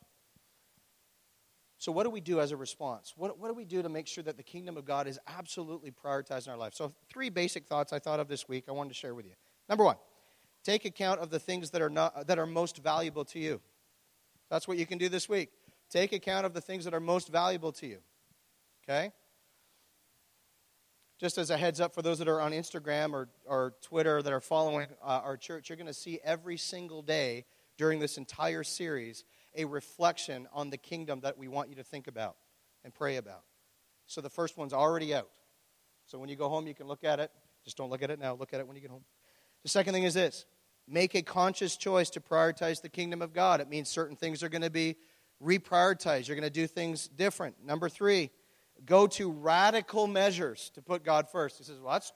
So, 1.84 1.92
what 1.92 2.04
do 2.06 2.10
we 2.10 2.22
do 2.22 2.40
as 2.40 2.54
a 2.54 2.56
response? 2.56 3.14
What, 3.18 3.38
what 3.38 3.50
do 3.50 3.54
we 3.54 3.66
do 3.66 3.82
to 3.82 3.90
make 3.90 4.08
sure 4.08 4.24
that 4.24 4.38
the 4.38 4.44
kingdom 4.44 4.78
of 4.78 4.86
God 4.86 5.06
is 5.06 5.20
absolutely 5.28 5.92
prioritized 5.92 6.46
in 6.46 6.54
our 6.54 6.58
life? 6.58 6.74
So, 6.74 6.94
three 7.10 7.30
basic 7.30 7.66
thoughts 7.66 7.92
I 7.92 8.00
thought 8.00 8.22
of 8.22 8.30
this 8.30 8.48
week 8.48 8.68
I 8.70 8.72
wanted 8.72 8.92
to 8.92 8.96
share 8.96 9.14
with 9.14 9.26
you. 9.26 9.34
Number 9.68 9.84
one, 9.84 9.98
take 10.64 10.86
account 10.86 11.20
of 11.20 11.30
the 11.30 11.40
things 11.40 11.72
that 11.72 11.82
are, 11.82 11.90
not, 11.90 12.28
that 12.28 12.40
are 12.40 12.46
most 12.46 12.78
valuable 12.78 13.26
to 13.26 13.38
you. 13.38 13.60
That's 14.50 14.66
what 14.66 14.78
you 14.78 14.86
can 14.86 14.98
do 14.98 15.10
this 15.10 15.28
week. 15.28 15.50
Take 15.90 16.14
account 16.14 16.46
of 16.46 16.54
the 16.54 16.62
things 16.62 16.86
that 16.86 16.94
are 16.94 17.02
most 17.02 17.28
valuable 17.28 17.74
to 17.74 17.86
you. 17.86 17.98
Okay? 18.86 19.12
Just 21.20 21.38
as 21.38 21.50
a 21.50 21.58
heads 21.58 21.82
up 21.82 21.94
for 21.94 22.02
those 22.02 22.18
that 22.20 22.30
are 22.30 22.40
on 22.40 22.54
Instagram 22.54 23.12
or, 23.12 23.28
or 23.46 23.74
Twitter 23.82 24.22
that 24.22 24.32
are 24.32 24.40
following 24.40 24.88
uh, 25.04 25.20
our 25.22 25.36
church, 25.36 25.68
you're 25.68 25.76
going 25.76 25.88
to 25.88 25.94
see 25.94 26.18
every 26.24 26.56
single 26.56 27.02
day 27.02 27.44
during 27.78 28.00
this 28.00 28.18
entire 28.18 28.64
series 28.64 29.26
a 29.56 29.66
reflection 29.66 30.48
on 30.54 30.70
the 30.70 30.78
kingdom 30.78 31.22
that 31.22 31.38
we 31.38 31.48
want 31.48 31.70
you 31.70 31.76
to 31.76 31.84
think 31.84 32.08
about 32.08 32.36
and 32.84 32.94
pray 32.94 33.18
about. 33.18 33.44
So 34.08 34.22
the 34.22 34.30
first 34.30 34.58
one's 34.58 34.74
already 34.74 35.14
out. 35.14 35.30
So 36.06 36.20
when 36.20 36.30
you 36.30 36.36
go 36.36 36.50
home, 36.50 36.68
you 36.68 36.76
can 36.76 36.88
look 36.88 37.04
at 37.04 37.20
it. 37.20 37.32
Just 37.64 37.78
don't 37.78 37.90
look 37.90 38.04
at 38.04 38.12
it 38.12 38.20
now, 38.20 38.36
look 38.36 38.54
at 38.54 38.60
it 38.60 38.68
when 38.68 38.76
you 38.76 38.82
get 38.82 38.92
home. 38.92 39.06
The 39.64 39.70
second 39.70 39.94
thing 39.94 40.04
is 40.04 40.14
this 40.14 40.46
make 40.88 41.16
a 41.16 41.22
conscious 41.22 41.78
choice 41.78 42.10
to 42.12 42.20
prioritize 42.20 42.82
the 42.82 42.90
kingdom 42.90 43.22
of 43.22 43.34
God. 43.34 43.62
It 43.62 43.70
means 43.70 43.90
certain 43.90 44.18
things 44.18 44.44
are 44.44 44.50
going 44.50 44.64
to 44.64 44.70
be 44.70 44.98
reprioritized, 45.42 46.28
you're 46.28 46.36
going 46.36 46.44
to 46.44 46.50
do 46.50 46.68
things 46.68 47.08
different. 47.08 47.56
Number 47.66 47.90
three, 47.90 48.32
go 48.86 49.08
to 49.08 49.32
radical 49.32 50.08
measures 50.08 50.72
to 50.76 50.82
put 50.82 51.04
God 51.04 51.30
first. 51.30 51.58
He 51.58 51.64
says, 51.64 51.80
well, 51.80 51.94
that's, 51.94 52.14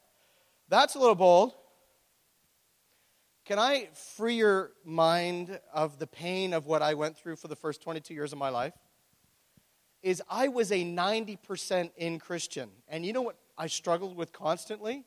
that's 0.70 0.96
a 0.96 1.00
little 1.00 1.16
bold. 1.16 1.54
Can 3.48 3.60
I 3.60 3.88
free 3.94 4.36
your 4.36 4.72
mind 4.84 5.58
of 5.74 6.00
the 6.00 6.06
pain 6.06 6.54
of 6.54 6.66
what 6.66 6.82
I 6.82 6.96
went 6.96 7.16
through 7.16 7.38
for 7.38 7.48
the 7.48 7.56
first 7.56 7.82
22 7.82 8.14
years 8.14 8.34
of 8.34 8.38
my 8.38 8.50
life? 8.50 8.74
Is 10.04 10.22
I 10.30 10.50
was 10.50 10.70
a 10.74 10.84
90% 10.84 11.92
in 11.96 12.20
Christian. 12.20 12.70
And 12.90 13.06
you 13.06 13.14
know 13.14 13.22
what 13.22 13.38
I 13.58 13.68
struggled 13.68 14.18
with 14.18 14.34
constantly? 14.34 15.06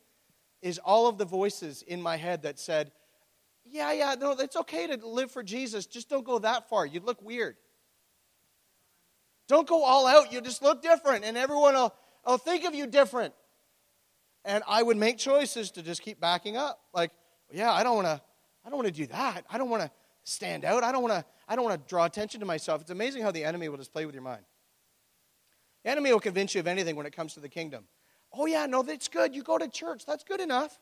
Is 0.63 0.79
all 0.79 1.07
of 1.07 1.19
the 1.19 1.27
voices 1.27 1.83
in 1.83 2.01
my 2.01 2.17
head 2.17 2.45
that 2.45 2.59
said, 2.59 2.93
yeah, 3.67 3.93
yeah, 3.93 4.15
no, 4.19 4.31
it's 4.33 4.57
okay 4.57 4.87
to 4.87 5.07
live 5.07 5.31
for 5.31 5.43
Jesus. 5.43 5.85
Just 5.85 6.09
don't 6.09 6.25
go 6.25 6.39
that 6.39 6.67
far. 6.71 6.87
You'd 6.87 7.05
look 7.05 7.21
weird. 7.21 7.57
Don't 9.49 9.69
go 9.69 9.85
all 9.85 10.07
out. 10.07 10.33
You 10.33 10.41
just 10.41 10.63
look 10.63 10.81
different, 10.81 11.27
and 11.27 11.37
everyone 11.37 11.75
will, 11.75 11.95
will 12.27 12.39
think 12.39 12.65
of 12.65 12.75
you 12.75 12.87
different. 12.87 13.35
And 14.47 14.65
I 14.67 14.83
would 14.83 14.97
make 14.97 15.19
choices 15.19 15.73
to 15.73 15.83
just 15.83 16.01
keep 16.01 16.21
backing 16.21 16.57
up. 16.57 16.81
Like, 16.95 17.11
yeah, 17.53 17.71
I 17.71 17.83
don't 17.83 17.97
want 17.97 18.07
to 18.07 18.23
I 18.65 18.69
don't 18.69 18.77
want 18.77 18.89
to 18.89 18.95
do 18.95 19.07
that. 19.07 19.45
I 19.51 19.59
don't 19.59 19.71
want 19.71 19.83
to 19.83 19.91
stand 20.25 20.65
out. 20.65 20.85
I 20.85 20.93
don't 20.93 21.03
want 21.03 21.15
to 21.15 21.25
I 21.49 21.57
don't 21.57 21.65
want 21.65 21.83
to 21.83 21.89
draw 21.89 22.05
attention 22.05 22.41
to 22.41 22.47
myself. 22.47 22.81
It's 22.83 22.91
amazing 22.91 23.23
how 23.23 23.31
the 23.31 23.45
enemy 23.45 23.69
will 23.69 23.79
just 23.79 23.93
play 23.93 24.07
with 24.07 24.15
your 24.15 24.23
mind. 24.23 24.43
The 25.85 25.91
enemy 25.91 26.13
will 26.13 26.21
convince 26.21 26.55
you 26.55 26.61
of 26.61 26.67
anything 26.67 26.95
when 26.95 27.07
it 27.07 27.15
comes 27.15 27.35
to 27.35 27.41
the 27.41 27.49
kingdom. 27.49 27.85
Oh 28.33 28.47
yeah, 28.47 28.67
no, 28.67 28.83
that's 28.83 29.09
good. 29.09 29.35
You 29.35 29.43
go 29.43 29.59
to 29.59 29.69
church. 29.69 30.05
That's 30.07 30.25
good 30.25 30.41
enough. 30.41 30.79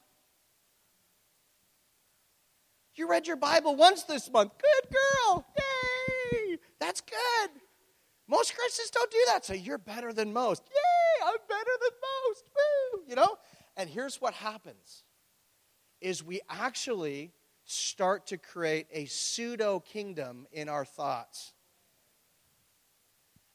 You 2.95 3.09
read 3.09 3.27
your 3.27 3.37
Bible 3.37 3.77
once 3.77 4.03
this 4.03 4.31
month. 4.31 4.53
Good 4.59 4.91
girl. 4.91 5.47
Yay! 5.57 6.59
That's 6.81 7.01
good. 7.01 7.51
Most 8.27 8.55
Christians 8.57 8.91
don't 8.91 9.11
do 9.11 9.25
that. 9.29 9.45
So 9.45 9.55
you're 9.55 9.79
better 9.79 10.13
than 10.13 10.33
most. 10.33 10.65
Yay! 10.69 11.27
I'm 11.27 11.39
better 11.49 11.71
than 11.81 11.91
most. 12.29 12.45
Woo! 12.55 13.03
You 13.09 13.15
know? 13.15 13.39
And 13.77 13.89
here's 13.89 14.21
what 14.21 14.35
happens 14.35 15.05
is 16.01 16.25
we 16.25 16.41
actually 16.51 17.33
start 17.71 18.27
to 18.29 18.39
create 18.39 18.87
a 18.91 19.05
pseudo 19.05 19.79
kingdom 19.79 20.47
in 20.53 20.71
our 20.71 20.87
thoughts 20.87 21.53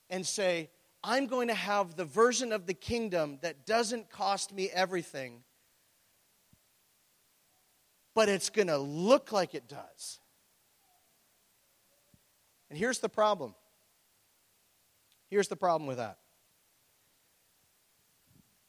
and 0.07 0.23
say, 0.23 0.69
I'm 1.03 1.25
going 1.25 1.47
to 1.47 1.55
have 1.55 1.95
the 1.95 2.05
version 2.05 2.51
of 2.51 2.67
the 2.67 2.75
kingdom 2.75 3.39
that 3.41 3.65
doesn't 3.65 4.11
cost 4.11 4.53
me 4.53 4.69
everything, 4.69 5.43
but 8.13 8.29
it's 8.29 8.51
going 8.51 8.67
to 8.67 8.77
look 8.77 9.31
like 9.31 9.55
it 9.55 9.67
does. 9.67 10.19
And 12.69 12.77
here's 12.77 12.99
the 12.99 13.09
problem. 13.09 13.55
Here's 15.27 15.47
the 15.47 15.55
problem 15.55 15.87
with 15.87 15.97
that. 15.97 16.19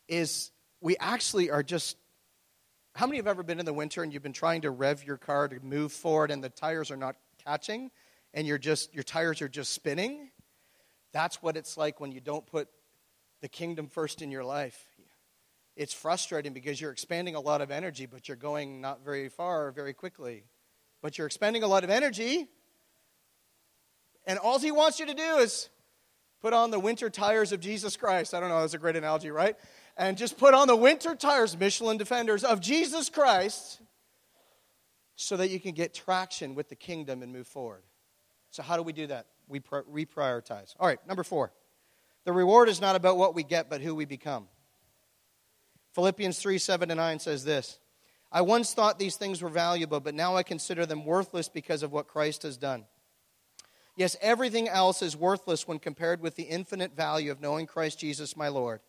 Is 0.08 0.50
we 0.80 0.96
actually 0.96 1.50
are 1.50 1.62
just 1.62 1.98
how 2.94 3.06
many 3.06 3.18
have 3.18 3.26
ever 3.26 3.42
been 3.42 3.58
in 3.58 3.66
the 3.66 3.72
winter 3.72 4.02
and 4.02 4.12
you've 4.12 4.22
been 4.22 4.32
trying 4.32 4.62
to 4.62 4.70
rev 4.70 5.04
your 5.04 5.16
car 5.16 5.48
to 5.48 5.58
move 5.60 5.92
forward 5.92 6.30
and 6.30 6.42
the 6.42 6.48
tires 6.48 6.90
are 6.90 6.96
not 6.96 7.16
catching 7.44 7.90
and 8.32 8.46
you're 8.46 8.58
just 8.58 8.94
your 8.94 9.02
tires 9.02 9.42
are 9.42 9.48
just 9.48 9.72
spinning? 9.72 10.30
That's 11.12 11.42
what 11.42 11.56
it's 11.56 11.76
like 11.76 12.00
when 12.00 12.12
you 12.12 12.20
don't 12.20 12.46
put 12.46 12.68
the 13.40 13.48
kingdom 13.48 13.88
first 13.88 14.22
in 14.22 14.30
your 14.30 14.44
life. 14.44 14.80
It's 15.76 15.92
frustrating 15.92 16.52
because 16.52 16.80
you're 16.80 16.92
expanding 16.92 17.34
a 17.34 17.40
lot 17.40 17.60
of 17.60 17.70
energy, 17.72 18.06
but 18.06 18.28
you're 18.28 18.36
going 18.36 18.80
not 18.80 19.04
very 19.04 19.28
far 19.28 19.72
very 19.72 19.92
quickly. 19.92 20.44
But 21.02 21.18
you're 21.18 21.26
expending 21.26 21.62
a 21.62 21.66
lot 21.66 21.84
of 21.84 21.90
energy, 21.90 22.48
and 24.26 24.38
all 24.38 24.58
he 24.58 24.72
wants 24.72 24.98
you 24.98 25.06
to 25.06 25.14
do 25.14 25.36
is 25.38 25.68
put 26.40 26.52
on 26.52 26.70
the 26.70 26.78
winter 26.78 27.10
tires 27.10 27.52
of 27.52 27.60
Jesus 27.60 27.96
Christ. 27.96 28.34
I 28.34 28.40
don't 28.40 28.48
know, 28.48 28.60
that's 28.60 28.74
a 28.74 28.78
great 28.78 28.96
analogy, 28.96 29.30
right? 29.30 29.56
And 29.96 30.16
just 30.16 30.36
put 30.36 30.54
on 30.54 30.68
the 30.68 30.76
winter 30.76 31.14
tires, 31.14 31.56
Michelin 31.58 31.98
Defenders, 31.98 32.44
of 32.44 32.60
Jesus 32.60 33.08
Christ 33.08 33.80
so 35.16 35.36
that 35.36 35.50
you 35.50 35.60
can 35.60 35.72
get 35.72 35.94
traction 35.94 36.54
with 36.54 36.68
the 36.68 36.74
kingdom 36.74 37.22
and 37.22 37.32
move 37.32 37.46
forward. 37.46 37.82
So, 38.50 38.62
how 38.62 38.76
do 38.76 38.82
we 38.82 38.92
do 38.92 39.06
that? 39.08 39.26
We 39.48 39.60
reprioritize. 39.60 40.74
All 40.78 40.86
right, 40.86 40.98
number 41.06 41.22
four. 41.22 41.52
The 42.24 42.32
reward 42.32 42.68
is 42.68 42.80
not 42.80 42.96
about 42.96 43.18
what 43.18 43.34
we 43.34 43.42
get, 43.42 43.68
but 43.68 43.82
who 43.82 43.94
we 43.94 44.06
become. 44.06 44.48
Philippians 45.92 46.38
3 46.38 46.58
7 46.58 46.88
to 46.88 46.94
9 46.94 47.18
says 47.18 47.44
this 47.44 47.78
I 48.32 48.40
once 48.40 48.74
thought 48.74 48.98
these 48.98 49.16
things 49.16 49.42
were 49.42 49.48
valuable, 49.48 50.00
but 50.00 50.14
now 50.14 50.34
I 50.36 50.42
consider 50.42 50.86
them 50.86 51.04
worthless 51.04 51.48
because 51.48 51.82
of 51.82 51.92
what 51.92 52.08
Christ 52.08 52.42
has 52.42 52.56
done. 52.56 52.84
Yes, 53.96 54.16
everything 54.20 54.68
else 54.68 55.02
is 55.02 55.16
worthless 55.16 55.68
when 55.68 55.78
compared 55.78 56.20
with 56.20 56.34
the 56.34 56.42
infinite 56.42 56.96
value 56.96 57.30
of 57.30 57.40
knowing 57.40 57.66
Christ 57.66 58.00
Jesus, 58.00 58.36
my 58.36 58.48
Lord. 58.48 58.80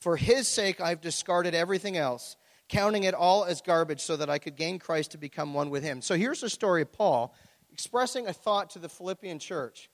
For 0.00 0.16
his 0.16 0.46
sake, 0.46 0.80
I've 0.80 1.00
discarded 1.00 1.54
everything 1.54 1.96
else, 1.96 2.36
counting 2.68 3.04
it 3.04 3.14
all 3.14 3.44
as 3.44 3.60
garbage 3.60 4.00
so 4.00 4.16
that 4.16 4.30
I 4.30 4.38
could 4.38 4.56
gain 4.56 4.78
Christ 4.78 5.12
to 5.12 5.18
become 5.18 5.54
one 5.54 5.70
with 5.70 5.82
him. 5.82 6.02
So 6.02 6.14
here's 6.14 6.40
the 6.40 6.50
story 6.50 6.82
of 6.82 6.92
Paul 6.92 7.34
expressing 7.72 8.26
a 8.26 8.32
thought 8.32 8.70
to 8.70 8.78
the 8.78 8.88
Philippian 8.88 9.38
church. 9.38 9.88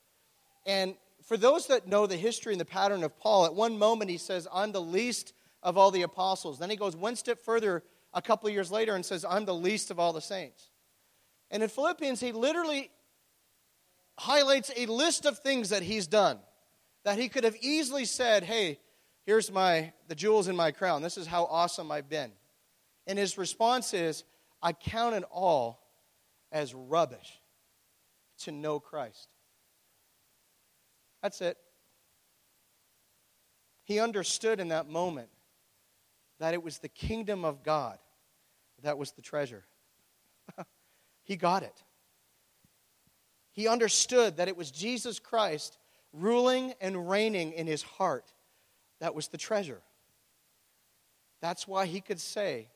And 0.65 0.95
for 1.23 1.37
those 1.37 1.67
that 1.67 1.87
know 1.87 2.07
the 2.07 2.15
history 2.15 2.53
and 2.53 2.61
the 2.61 2.65
pattern 2.65 3.03
of 3.03 3.17
Paul, 3.17 3.45
at 3.45 3.53
one 3.53 3.77
moment 3.77 4.09
he 4.09 4.17
says, 4.17 4.47
I'm 4.53 4.71
the 4.71 4.81
least 4.81 5.33
of 5.63 5.77
all 5.77 5.91
the 5.91 6.03
apostles. 6.03 6.59
Then 6.59 6.69
he 6.69 6.75
goes 6.75 6.95
one 6.95 7.15
step 7.15 7.39
further 7.39 7.83
a 8.13 8.21
couple 8.21 8.49
years 8.49 8.71
later 8.71 8.95
and 8.95 9.05
says, 9.05 9.25
I'm 9.27 9.45
the 9.45 9.53
least 9.53 9.91
of 9.91 9.99
all 9.99 10.13
the 10.13 10.21
saints. 10.21 10.69
And 11.51 11.63
in 11.63 11.69
Philippians, 11.69 12.19
he 12.19 12.31
literally 12.31 12.91
highlights 14.17 14.71
a 14.75 14.85
list 14.85 15.25
of 15.25 15.39
things 15.39 15.69
that 15.69 15.83
he's 15.83 16.07
done 16.07 16.39
that 17.03 17.19
he 17.19 17.29
could 17.29 17.43
have 17.43 17.55
easily 17.61 18.05
said, 18.05 18.43
Hey, 18.43 18.79
Here's 19.25 19.51
my 19.51 19.91
the 20.07 20.15
jewels 20.15 20.47
in 20.47 20.55
my 20.55 20.71
crown. 20.71 21.01
This 21.01 21.17
is 21.17 21.27
how 21.27 21.45
awesome 21.45 21.91
I've 21.91 22.09
been. 22.09 22.31
And 23.07 23.17
his 23.17 23.37
response 23.37 23.93
is, 23.93 24.23
I 24.61 24.73
count 24.73 25.15
it 25.15 25.23
all 25.31 25.81
as 26.51 26.73
rubbish 26.73 27.39
to 28.39 28.51
know 28.51 28.79
Christ. 28.79 29.29
That's 31.21 31.41
it. 31.41 31.57
He 33.83 33.99
understood 33.99 34.59
in 34.59 34.69
that 34.69 34.87
moment 34.87 35.29
that 36.39 36.53
it 36.53 36.63
was 36.63 36.79
the 36.79 36.89
kingdom 36.89 37.45
of 37.45 37.63
God 37.63 37.97
that 38.83 38.97
was 38.97 39.11
the 39.11 39.21
treasure. 39.21 39.63
he 41.23 41.35
got 41.35 41.63
it. 41.63 41.83
He 43.51 43.67
understood 43.67 44.37
that 44.37 44.47
it 44.47 44.57
was 44.57 44.69
Jesus 44.69 45.19
Christ 45.19 45.77
ruling 46.13 46.73
and 46.81 47.09
reigning 47.09 47.53
in 47.53 47.67
his 47.67 47.81
heart 47.81 48.33
that 48.99 49.15
was 49.15 49.27
the 49.27 49.37
treasure. 49.37 49.81
That's 51.41 51.67
why 51.67 51.85
he 51.85 52.01
could 52.01 52.19
say 52.19 52.69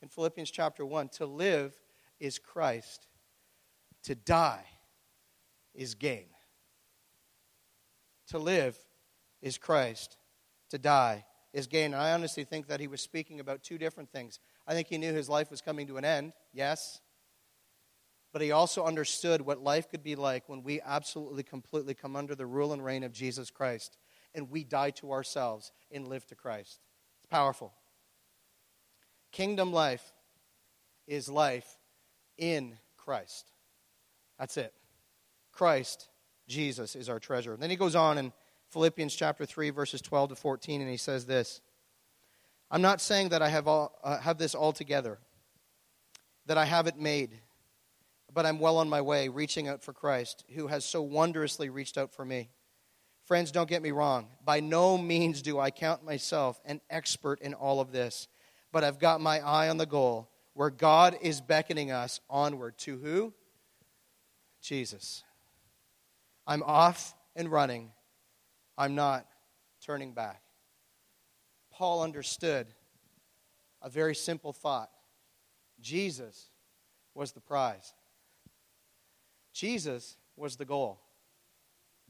in 0.00 0.08
Philippians 0.08 0.50
chapter 0.50 0.84
1 0.84 1.08
to 1.10 1.26
live 1.26 1.74
is 2.18 2.38
Christ, 2.38 3.06
to 4.04 4.14
die 4.14 4.64
is 5.74 5.94
gain. 5.94 6.26
To 8.28 8.38
live 8.38 8.76
is 9.40 9.58
Christ, 9.58 10.16
to 10.70 10.78
die 10.78 11.24
is 11.52 11.66
gain. 11.66 11.94
And 11.94 12.02
I 12.02 12.12
honestly 12.12 12.44
think 12.44 12.66
that 12.68 12.80
he 12.80 12.88
was 12.88 13.00
speaking 13.00 13.40
about 13.40 13.62
two 13.62 13.78
different 13.78 14.10
things. 14.10 14.40
I 14.66 14.74
think 14.74 14.88
he 14.88 14.98
knew 14.98 15.12
his 15.12 15.28
life 15.28 15.50
was 15.50 15.60
coming 15.60 15.86
to 15.86 15.96
an 15.96 16.04
end, 16.04 16.32
yes. 16.52 17.00
But 18.32 18.42
he 18.42 18.50
also 18.50 18.84
understood 18.84 19.42
what 19.42 19.62
life 19.62 19.90
could 19.90 20.02
be 20.02 20.16
like 20.16 20.48
when 20.48 20.62
we 20.62 20.80
absolutely, 20.80 21.42
completely 21.42 21.94
come 21.94 22.16
under 22.16 22.34
the 22.34 22.46
rule 22.46 22.72
and 22.72 22.84
reign 22.84 23.04
of 23.04 23.12
Jesus 23.12 23.50
Christ 23.50 23.98
and 24.34 24.50
we 24.50 24.64
die 24.64 24.90
to 24.90 25.12
ourselves 25.12 25.72
and 25.90 26.08
live 26.08 26.26
to 26.26 26.34
Christ. 26.34 26.80
It's 27.18 27.30
powerful. 27.30 27.72
Kingdom 29.30 29.72
life 29.72 30.12
is 31.06 31.28
life 31.28 31.78
in 32.38 32.78
Christ. 32.96 33.50
That's 34.38 34.56
it. 34.56 34.72
Christ, 35.52 36.08
Jesus, 36.48 36.96
is 36.96 37.08
our 37.08 37.18
treasure. 37.18 37.52
And 37.52 37.62
then 37.62 37.70
he 37.70 37.76
goes 37.76 37.94
on 37.94 38.18
in 38.18 38.32
Philippians 38.70 39.14
chapter 39.14 39.44
3, 39.44 39.70
verses 39.70 40.00
12 40.00 40.30
to 40.30 40.34
14, 40.34 40.80
and 40.80 40.90
he 40.90 40.96
says 40.96 41.26
this 41.26 41.60
I'm 42.70 42.82
not 42.82 43.00
saying 43.00 43.28
that 43.30 43.42
I 43.42 43.48
have, 43.48 43.68
all, 43.68 43.98
uh, 44.02 44.18
have 44.18 44.38
this 44.38 44.54
all 44.54 44.72
together, 44.72 45.18
that 46.46 46.56
I 46.56 46.64
have 46.64 46.86
it 46.86 46.98
made, 46.98 47.38
but 48.32 48.46
I'm 48.46 48.58
well 48.58 48.78
on 48.78 48.88
my 48.88 49.02
way, 49.02 49.28
reaching 49.28 49.68
out 49.68 49.82
for 49.82 49.92
Christ, 49.92 50.44
who 50.54 50.68
has 50.68 50.84
so 50.84 51.02
wondrously 51.02 51.68
reached 51.68 51.98
out 51.98 52.12
for 52.12 52.24
me. 52.24 52.48
Friends, 53.24 53.52
don't 53.52 53.68
get 53.68 53.82
me 53.82 53.92
wrong. 53.92 54.28
By 54.44 54.60
no 54.60 54.98
means 54.98 55.42
do 55.42 55.58
I 55.58 55.70
count 55.70 56.04
myself 56.04 56.60
an 56.64 56.80
expert 56.90 57.40
in 57.40 57.54
all 57.54 57.80
of 57.80 57.92
this, 57.92 58.28
but 58.72 58.82
I've 58.82 58.98
got 58.98 59.20
my 59.20 59.40
eye 59.40 59.68
on 59.68 59.76
the 59.76 59.86
goal 59.86 60.28
where 60.54 60.70
God 60.70 61.16
is 61.22 61.40
beckoning 61.40 61.90
us 61.90 62.20
onward 62.28 62.76
to 62.78 62.98
who? 62.98 63.32
Jesus. 64.60 65.22
I'm 66.46 66.62
off 66.64 67.14
and 67.36 67.50
running. 67.50 67.92
I'm 68.76 68.94
not 68.94 69.26
turning 69.84 70.12
back. 70.12 70.42
Paul 71.70 72.02
understood 72.02 72.66
a 73.80 73.88
very 73.88 74.14
simple 74.14 74.52
thought 74.52 74.90
Jesus 75.80 76.50
was 77.14 77.32
the 77.32 77.40
prize, 77.40 77.94
Jesus 79.52 80.16
was 80.36 80.56
the 80.56 80.64
goal. 80.64 81.00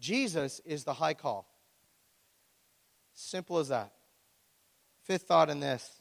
Jesus 0.02 0.60
is 0.64 0.82
the 0.82 0.94
high 0.94 1.14
call. 1.14 1.48
Simple 3.14 3.58
as 3.58 3.68
that. 3.68 3.92
Fifth 5.04 5.22
thought 5.22 5.48
in 5.48 5.60
this 5.60 6.00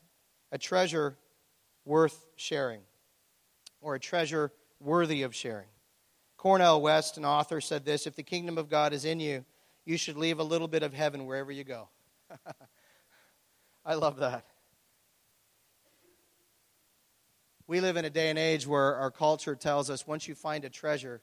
a 0.52 0.58
treasure 0.58 1.18
worth 1.86 2.26
sharing, 2.36 2.82
or 3.80 3.94
a 3.96 4.00
treasure 4.00 4.52
worthy 4.80 5.22
of 5.22 5.36
sharing. 5.36 5.68
Cornel 6.36 6.82
West, 6.82 7.18
an 7.18 7.26
author, 7.26 7.62
said 7.62 7.86
this 7.86 8.08
If 8.08 8.16
the 8.16 8.24
kingdom 8.24 8.58
of 8.58 8.70
God 8.70 8.92
is 8.92 9.06
in 9.06 9.20
you, 9.20 9.46
you 9.86 9.98
should 9.98 10.18
leave 10.18 10.40
a 10.40 10.44
little 10.44 10.68
bit 10.68 10.82
of 10.82 10.96
heaven 10.96 11.28
wherever 11.28 11.52
you 11.52 11.64
go. 11.64 11.88
I 13.86 13.94
love 13.94 14.18
that. 14.18 14.46
We 17.68 17.82
live 17.82 17.98
in 17.98 18.06
a 18.06 18.10
day 18.10 18.32
and 18.32 18.40
age 18.40 18.66
where 18.66 18.96
our 18.96 19.12
culture 19.12 19.56
tells 19.56 19.92
us 19.92 20.08
once 20.08 20.28
you 20.28 20.34
find 20.34 20.66
a 20.66 20.70
treasure, 20.70 21.22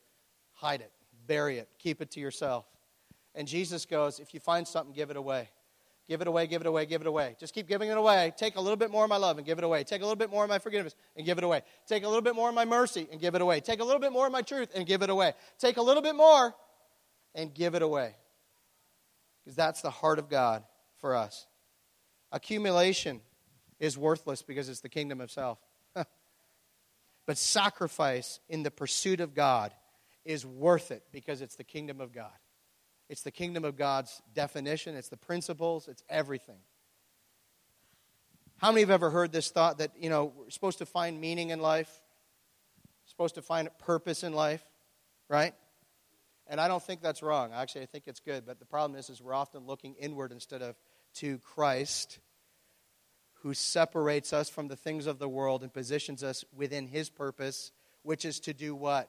hide 0.53 0.81
it 0.81 0.93
bury 1.29 1.59
it, 1.59 1.69
keep 1.79 2.03
it 2.03 2.11
to 2.13 2.21
yourself. 2.21 2.65
And 3.37 3.47
Jesus 3.47 3.87
goes, 3.87 4.19
if 4.19 4.35
you 4.35 4.41
find 4.41 4.67
something, 4.67 4.93
give 4.93 5.11
it 5.11 5.17
away. 5.17 5.49
Give 6.09 6.23
it 6.23 6.27
away, 6.27 6.47
give 6.47 6.63
it 6.63 6.67
away, 6.67 6.87
give 6.87 7.03
it 7.03 7.07
away. 7.07 7.37
Just 7.39 7.55
keep 7.55 7.69
giving 7.69 7.91
it 7.91 7.97
away. 7.97 8.33
Take 8.37 8.57
a 8.57 8.61
little 8.61 8.79
bit 8.79 8.91
more 8.91 9.05
of 9.05 9.11
my 9.11 9.19
love 9.19 9.37
and 9.37 9.47
give 9.47 9.59
it 9.59 9.65
away. 9.65 9.85
Take 9.85 10.01
a 10.01 10.05
little 10.05 10.17
bit 10.17 10.31
more 10.31 10.43
of 10.43 10.49
my 10.49 10.59
forgiveness 10.59 10.97
and 11.15 11.27
give 11.27 11.37
it 11.37 11.45
away. 11.45 11.61
Take 11.87 12.03
a 12.03 12.09
little 12.09 12.23
bit 12.23 12.35
more 12.35 12.49
of 12.49 12.55
my 12.55 12.65
mercy 12.65 13.07
and 13.13 13.21
give 13.21 13.35
it 13.35 13.43
away. 13.43 13.61
Take 13.61 13.81
a 13.81 13.85
little 13.85 14.01
bit 14.01 14.11
more 14.11 14.27
of 14.27 14.33
my 14.33 14.41
truth 14.41 14.71
and 14.75 14.87
give 14.87 15.03
it 15.03 15.11
away. 15.11 15.35
Take 15.59 15.77
a 15.77 15.83
little 15.83 16.03
bit 16.03 16.17
more 16.17 16.55
and 17.35 17.53
give 17.53 17.75
it 17.75 17.83
away. 17.83 18.17
Because 19.45 19.55
that's 19.55 19.83
the 19.83 19.91
heart 19.91 20.19
of 20.19 20.31
God 20.31 20.65
for 20.97 21.15
us. 21.15 21.47
Accumulation 22.33 23.21
is 23.79 23.99
worthless 23.99 24.41
because 24.41 24.71
it's 24.71 24.81
the 24.81 24.89
kingdom 24.89 25.21
of 25.21 25.31
self. 25.31 25.59
but 27.27 27.37
sacrifice 27.37 28.41
in 28.49 28.63
the 28.63 28.71
pursuit 28.71 29.21
of 29.21 29.35
God 29.35 29.75
is 30.29 30.45
worth 30.45 30.91
it 30.91 31.03
because 31.11 31.41
it's 31.41 31.57
the 31.57 31.65
kingdom 31.65 32.03
of 32.03 32.13
God. 32.13 32.31
It's 33.09 33.23
the 33.23 33.31
kingdom 33.31 33.65
of 33.65 33.77
God's 33.77 34.21
definition, 34.35 34.95
it's 34.95 35.09
the 35.09 35.17
principles, 35.17 35.89
it's 35.89 36.05
everything. 36.11 36.59
How 38.59 38.71
many 38.71 38.83
have 38.83 38.91
ever 38.91 39.09
heard 39.09 39.33
this 39.33 39.51
thought 39.51 39.79
that, 39.79 39.93
you 39.99 40.11
know, 40.11 40.35
we're 40.37 40.51
supposed 40.51 40.79
to 40.79 40.87
find 40.87 41.19
meaning 41.19 41.49
in 41.49 41.61
life? 41.61 41.91
Supposed 43.07 43.37
to 43.37 43.43
find 43.43 43.69
a 43.69 43.71
purpose 43.71 44.23
in 44.23 44.35
life, 44.35 44.63
right? 45.31 45.55
And 46.47 46.61
I 46.61 46.69
don't 46.69 46.83
think 46.83 47.01
that's 47.01 47.23
wrong. 47.23 47.53
Actually, 47.55 47.83
I 47.83 47.87
think 47.87 48.05
it's 48.07 48.21
good. 48.21 48.45
But 48.45 48.59
the 48.59 48.67
problem 48.67 48.99
is, 48.99 49.09
is 49.09 49.23
we're 49.23 49.33
often 49.33 49.67
looking 49.67 49.95
inward 49.95 50.31
instead 50.31 50.61
of 50.61 50.77
to 51.15 51.39
Christ, 51.39 52.19
who 53.43 53.55
separates 53.55 54.35
us 54.35 54.51
from 54.51 54.69
the 54.69 54.77
things 54.77 55.07
of 55.07 55.19
the 55.19 55.29
world 55.29 55.63
and 55.63 55.73
positions 55.73 56.23
us 56.23 56.45
within 56.55 56.87
his 56.87 57.09
purpose, 57.09 57.73
which 58.03 58.27
is 58.27 58.41
to 58.41 58.53
do 58.53 58.75
what? 58.75 59.09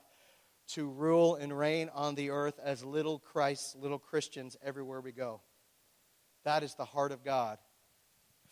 To 0.74 0.88
rule 0.88 1.36
and 1.36 1.58
reign 1.58 1.90
on 1.96 2.16
the 2.16 2.30
earth 2.30 2.60
as 2.64 2.84
little 2.84 3.20
Christs, 3.20 3.76
little 3.76 3.98
Christians 3.98 4.56
everywhere 4.64 5.02
we 5.02 5.12
go. 5.12 5.42
That 6.44 6.64
is 6.64 6.76
the 6.76 6.86
heart 6.86 7.12
of 7.12 7.24
God. 7.24 7.58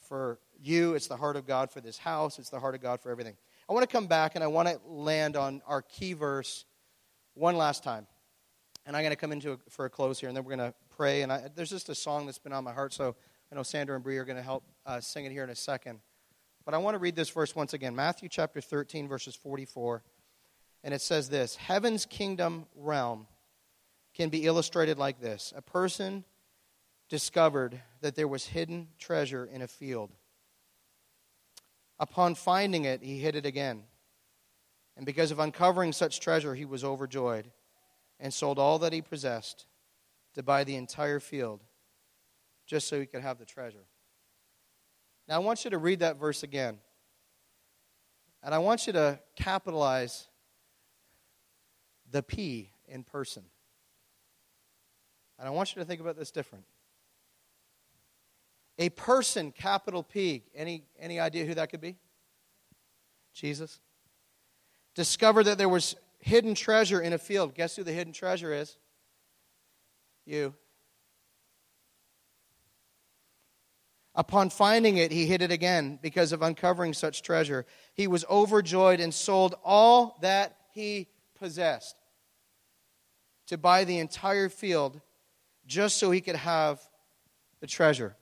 For 0.08 0.40
you, 0.60 0.96
it's 0.96 1.08
the 1.08 1.18
heart 1.18 1.36
of 1.36 1.46
God 1.46 1.70
for 1.72 1.82
this 1.82 1.98
house, 1.98 2.40
it's 2.40 2.50
the 2.50 2.60
heart 2.60 2.76
of 2.76 2.82
God 2.82 3.02
for 3.02 3.12
everything. 3.12 3.36
I 3.70 3.74
want 3.74 3.88
to 3.88 3.92
come 3.92 4.08
back 4.08 4.36
and 4.36 4.44
I 4.44 4.48
want 4.48 4.68
to 4.68 4.80
land 4.86 5.36
on 5.36 5.62
our 5.68 5.82
key 5.82 6.14
verse 6.14 6.66
one 7.34 7.58
last 7.58 7.84
time. 7.84 8.08
And 8.86 8.96
I'm 8.96 9.04
going 9.04 9.12
to 9.12 9.18
come 9.18 9.34
into 9.34 9.54
a, 9.54 9.58
for 9.70 9.86
a 9.86 9.90
close 9.90 10.20
here, 10.20 10.30
and 10.30 10.36
then 10.36 10.46
we're 10.46 10.56
going 10.56 10.72
to 10.72 10.74
pray. 10.96 11.22
And 11.22 11.32
I, 11.32 11.50
there's 11.54 11.70
just 11.70 11.90
a 11.90 11.96
song 11.96 12.26
that's 12.26 12.40
been 12.40 12.54
on 12.54 12.64
my 12.64 12.72
heart, 12.72 12.94
so 12.94 13.16
I 13.52 13.56
know 13.56 13.64
Sandra 13.64 13.96
and 13.96 14.04
Bree 14.04 14.18
are 14.18 14.24
going 14.24 14.38
to 14.38 14.44
help 14.44 14.64
uh, 14.86 15.02
sing 15.02 15.26
it 15.26 15.32
here 15.34 15.44
in 15.44 15.50
a 15.50 15.56
second. 15.56 16.00
But 16.64 16.74
I 16.74 16.78
want 16.78 16.96
to 16.96 17.00
read 17.00 17.16
this 17.16 17.30
verse 17.30 17.56
once 17.56 17.74
again 17.74 17.96
Matthew 17.96 18.30
chapter 18.30 18.62
13, 18.62 19.08
verses 19.08 19.36
44. 19.36 20.04
And 20.84 20.94
it 20.94 21.02
says 21.02 21.30
this 21.30 21.56
Heaven's 21.56 22.06
kingdom 22.06 22.66
realm 22.76 23.28
can 24.14 24.30
be 24.30 24.46
illustrated 24.46 24.98
like 24.98 25.20
this 25.22 25.54
A 25.56 25.62
person 25.62 26.24
discovered 27.10 27.80
that 28.02 28.16
there 28.16 28.28
was 28.28 28.48
hidden 28.48 28.88
treasure 29.00 29.46
in 29.46 29.62
a 29.62 29.68
field. 29.68 30.12
Upon 32.00 32.36
finding 32.36 32.86
it, 32.86 33.02
he 33.02 33.20
hid 33.20 33.36
it 33.36 33.46
again. 33.46 33.84
And 34.96 35.06
because 35.06 35.32
of 35.32 35.40
uncovering 35.40 35.94
such 35.94 36.20
treasure, 36.20 36.56
he 36.56 36.66
was 36.66 36.84
overjoyed 36.84 37.50
and 38.20 38.34
sold 38.34 38.60
all 38.60 38.80
that 38.80 38.94
he 38.94 39.02
possessed 39.02 39.66
to 40.34 40.44
buy 40.44 40.64
the 40.64 40.76
entire 40.76 41.20
field 41.20 41.62
just 42.66 42.88
so 42.88 43.00
he 43.00 43.06
could 43.06 43.22
have 43.22 43.40
the 43.40 43.46
treasure. 43.46 43.86
Now, 45.28 45.36
I 45.36 45.40
want 45.40 45.64
you 45.64 45.72
to 45.72 45.78
read 45.78 46.00
that 46.00 46.18
verse 46.18 46.44
again. 46.44 46.78
And 48.44 48.54
I 48.54 48.60
want 48.60 48.88
you 48.88 48.94
to 48.94 49.20
capitalize 49.36 50.28
the 52.12 52.24
P 52.24 52.72
in 52.88 53.04
person. 53.04 53.44
And 55.40 55.48
I 55.48 55.52
want 55.52 55.76
you 55.76 55.82
to 55.82 55.86
think 55.86 56.02
about 56.02 56.18
this 56.18 56.32
different. 56.32 56.66
A 58.80 58.90
person, 58.90 59.52
capital 59.52 60.04
P. 60.04 60.44
Any, 60.56 60.84
any 61.00 61.20
idea 61.20 61.46
who 61.46 61.56
that 61.56 61.70
could 61.70 61.82
be? 61.82 61.98
Jesus. 63.34 63.80
Discovered 64.96 65.44
that 65.44 65.58
there 65.58 65.70
was 65.70 65.96
hidden 66.20 66.56
treasure 66.56 67.02
in 67.02 67.14
a 67.14 67.18
field. 67.18 67.56
Guess 67.56 67.76
who 67.76 67.84
the 67.84 67.92
hidden 67.92 68.14
treasure 68.14 68.54
is? 68.54 68.78
You. 70.26 70.54
Upon 74.14 74.50
finding 74.50 74.98
it, 74.98 75.12
he 75.12 75.28
hid 75.28 75.44
it 75.44 75.52
again 75.52 76.00
because 76.02 76.32
of 76.32 76.42
uncovering 76.42 76.94
such 76.94 77.22
treasure. 77.22 77.66
He 77.94 78.08
was 78.08 78.26
overjoyed 78.30 79.00
and 79.00 79.14
sold 79.14 79.56
all 79.64 80.18
that 80.22 80.58
he 80.72 81.08
possessed 81.38 81.96
to 83.48 83.58
buy 83.58 83.84
the 83.84 84.00
entire 84.00 84.50
field 84.50 85.00
just 85.66 85.98
so 85.98 86.12
he 86.12 86.22
could 86.22 86.36
have 86.36 86.82
the 87.60 87.68
treasure. 87.68 88.16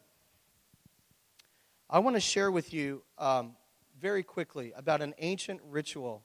I 1.90 2.00
want 2.00 2.16
to 2.16 2.20
share 2.20 2.52
with 2.52 2.74
you 2.74 3.04
um, 3.18 3.56
very 4.00 4.24
quickly 4.24 4.74
about 4.76 5.02
an 5.02 5.14
ancient 5.20 5.62
ritual 5.70 6.24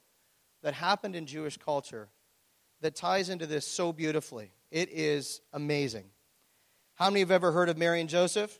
that 0.63 0.73
happened 0.73 1.15
in 1.15 1.25
Jewish 1.25 1.57
culture 1.57 2.09
that 2.81 2.95
ties 2.95 3.29
into 3.29 3.45
this 3.45 3.65
so 3.65 3.93
beautifully. 3.93 4.51
It 4.71 4.89
is 4.91 5.41
amazing. 5.53 6.05
How 6.95 7.09
many 7.09 7.21
have 7.21 7.31
ever 7.31 7.51
heard 7.51 7.69
of 7.69 7.77
Mary 7.77 8.01
and 8.01 8.09
Joseph? 8.09 8.59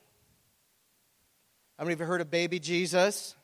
How 1.77 1.85
many 1.85 1.95
have 1.97 2.07
heard 2.07 2.21
of 2.21 2.29
baby 2.29 2.59
Jesus? 2.59 3.35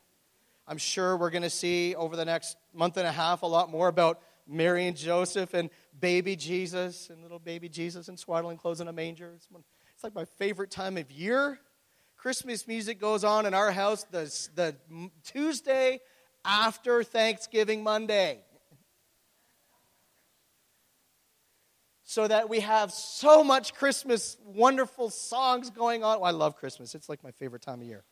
I'm 0.67 0.78
sure 0.78 1.15
we're 1.15 1.30
going 1.30 1.43
to 1.43 1.50
see 1.50 1.95
over 1.95 2.15
the 2.15 2.26
next 2.26 2.58
month 2.73 2.97
and 2.97 3.08
a 3.08 3.12
half 3.12 3.41
a 3.41 3.45
lot 3.45 3.71
more 3.71 3.88
about 3.88 4.21
Mary 4.47 4.88
and 4.88 4.95
Joseph 4.95 5.53
and 5.53 5.69
baby 5.99 6.36
Jesus 6.36 7.10
and 7.10 7.21
little 7.21 7.39
baby 7.39 7.69
Jesus 7.69 8.07
in 8.07 8.17
swaddling 8.17 8.57
clothes 8.57 8.81
in 8.81 8.88
a 8.88 8.93
manger. 8.93 9.33
It's, 9.36 9.47
it's 9.93 10.03
like 10.03 10.15
my 10.15 10.25
favorite 10.25 10.71
time 10.71 10.97
of 10.97 11.12
year. 11.12 11.60
Christmas 12.17 12.67
music 12.67 12.99
goes 12.99 13.23
on 13.23 13.45
in 13.45 13.53
our 13.53 13.71
house 13.71 14.03
the, 14.12 14.23
the 14.55 14.75
Tuesday 15.23 15.99
after 16.43 17.03
Thanksgiving 17.03 17.83
Monday. 17.83 18.39
So 22.03 22.27
that 22.27 22.49
we 22.49 22.62
have 22.62 22.91
so 22.91 23.43
much 23.43 23.73
Christmas, 23.73 24.38
wonderful 24.45 25.10
songs 25.10 25.69
going 25.69 26.03
on. 26.03 26.19
I 26.23 26.31
love 26.31 26.55
Christmas. 26.55 26.95
It's 26.95 27.10
like 27.10 27.23
my 27.23 27.31
favorite 27.31 27.62
time 27.62 27.81
of 27.81 27.88
year. 27.88 28.05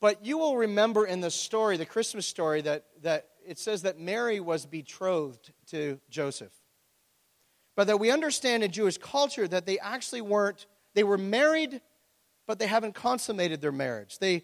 But 0.00 0.24
you 0.24 0.38
will 0.38 0.56
remember 0.56 1.06
in 1.06 1.20
the 1.20 1.30
story, 1.30 1.76
the 1.76 1.86
Christmas 1.86 2.26
story, 2.26 2.60
that, 2.62 2.84
that 3.02 3.28
it 3.48 3.58
says 3.58 3.82
that 3.82 3.98
Mary 3.98 4.40
was 4.40 4.66
betrothed 4.66 5.52
to 5.70 6.00
Joseph. 6.10 6.52
But 7.76 7.86
that 7.86 7.98
we 7.98 8.10
understand 8.10 8.62
in 8.62 8.70
Jewish 8.70 8.98
culture 8.98 9.48
that 9.48 9.66
they 9.66 9.78
actually 9.78 10.20
weren't, 10.20 10.66
they 10.94 11.04
were 11.04 11.18
married 11.18 11.80
but 12.48 12.58
they 12.58 12.66
haven't 12.66 12.94
consummated 12.94 13.60
their 13.60 13.70
marriage. 13.70 14.18
They, 14.18 14.42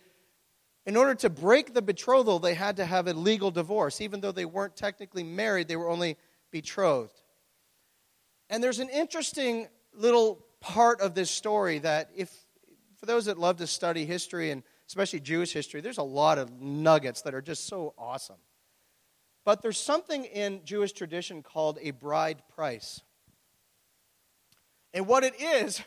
in 0.86 0.94
order 0.94 1.14
to 1.16 1.30
break 1.30 1.72
the 1.72 1.82
betrothal, 1.82 2.38
they 2.38 2.54
had 2.54 2.76
to 2.76 2.84
have 2.84 3.08
a 3.08 3.14
legal 3.14 3.50
divorce. 3.50 4.00
Even 4.02 4.20
though 4.20 4.30
they 4.30 4.44
weren't 4.44 4.76
technically 4.76 5.24
married, 5.24 5.66
they 5.66 5.76
were 5.76 5.88
only 5.88 6.18
betrothed. 6.52 7.22
And 8.50 8.62
there's 8.62 8.78
an 8.78 8.90
interesting 8.90 9.68
little 9.94 10.44
part 10.60 11.00
of 11.00 11.14
this 11.14 11.30
story 11.30 11.78
that, 11.78 12.10
if 12.14 12.30
for 12.98 13.06
those 13.06 13.24
that 13.24 13.38
love 13.38 13.56
to 13.56 13.66
study 13.66 14.04
history 14.04 14.50
and 14.50 14.62
especially 14.86 15.20
Jewish 15.20 15.54
history, 15.54 15.80
there's 15.80 15.98
a 15.98 16.02
lot 16.02 16.36
of 16.36 16.60
nuggets 16.60 17.22
that 17.22 17.34
are 17.34 17.42
just 17.42 17.66
so 17.66 17.94
awesome. 17.96 18.36
But 19.44 19.62
there's 19.62 19.78
something 19.78 20.24
in 20.24 20.64
Jewish 20.64 20.92
tradition 20.92 21.42
called 21.42 21.78
a 21.80 21.90
bride 21.90 22.42
price. 22.54 23.02
And 24.94 25.06
what 25.06 25.24
it 25.24 25.34
is, 25.40 25.82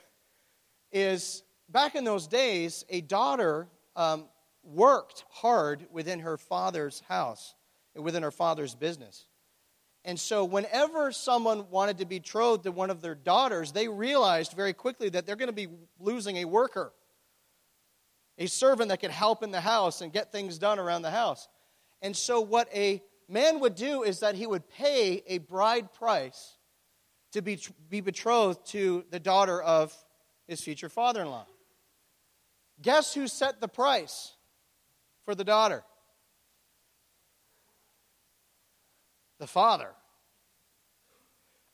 is 0.92 1.44
back 1.70 1.96
in 1.96 2.04
those 2.04 2.28
days, 2.28 2.86
a 2.90 3.02
daughter 3.02 3.68
um, 3.96 4.26
worked 4.64 5.26
hard 5.30 5.88
within 5.92 6.20
her 6.20 6.38
father's 6.38 7.02
house, 7.08 7.56
within 7.96 8.24
her 8.24 8.32
father's 8.32 8.76
business. 8.76 9.26
And 10.06 10.20
so, 10.20 10.46
whenever 10.46 11.12
someone 11.12 11.70
wanted 11.70 11.98
to 11.98 12.06
be 12.06 12.20
betrothed 12.20 12.64
to 12.64 12.72
one 12.72 12.90
of 12.90 13.02
their 13.02 13.16
daughters, 13.16 13.74
they 13.74 13.90
realized 13.90 14.54
very 14.54 14.74
quickly 14.74 15.10
that 15.10 15.26
they're 15.26 15.36
going 15.36 15.50
to 15.50 15.54
be 15.54 15.68
losing 16.00 16.38
a 16.38 16.46
worker, 16.46 16.94
a 18.38 18.48
servant 18.48 18.90
that 18.90 19.02
could 19.02 19.12
help 19.12 19.44
in 19.44 19.52
the 19.52 19.60
house 19.60 20.00
and 20.00 20.14
get 20.14 20.32
things 20.32 20.58
done 20.58 20.80
around 20.80 21.02
the 21.02 21.12
house. 21.12 21.50
And 22.02 22.16
so, 22.16 22.40
what 22.40 22.70
a 22.74 23.02
man 23.28 23.60
would 23.60 23.76
do 23.76 24.04
is 24.04 24.20
that 24.20 24.36
he 24.36 24.48
would 24.48 24.68
pay 24.70 25.24
a 25.28 25.40
bride 25.40 25.94
price 25.94 26.58
to 27.34 27.42
be, 27.42 27.60
be 27.90 28.02
betrothed 28.02 28.66
to 28.68 29.06
the 29.10 29.20
daughter 29.20 29.62
of 29.62 29.94
his 30.48 30.62
future 30.62 30.90
father 30.90 31.22
in 31.22 31.30
law. 31.30 31.46
Guess 32.82 33.14
who 33.14 33.28
set 33.28 33.60
the 33.60 33.68
price 33.68 34.34
for 35.26 35.36
the 35.36 35.44
daughter? 35.44 35.84
The 39.40 39.48
father. 39.48 39.90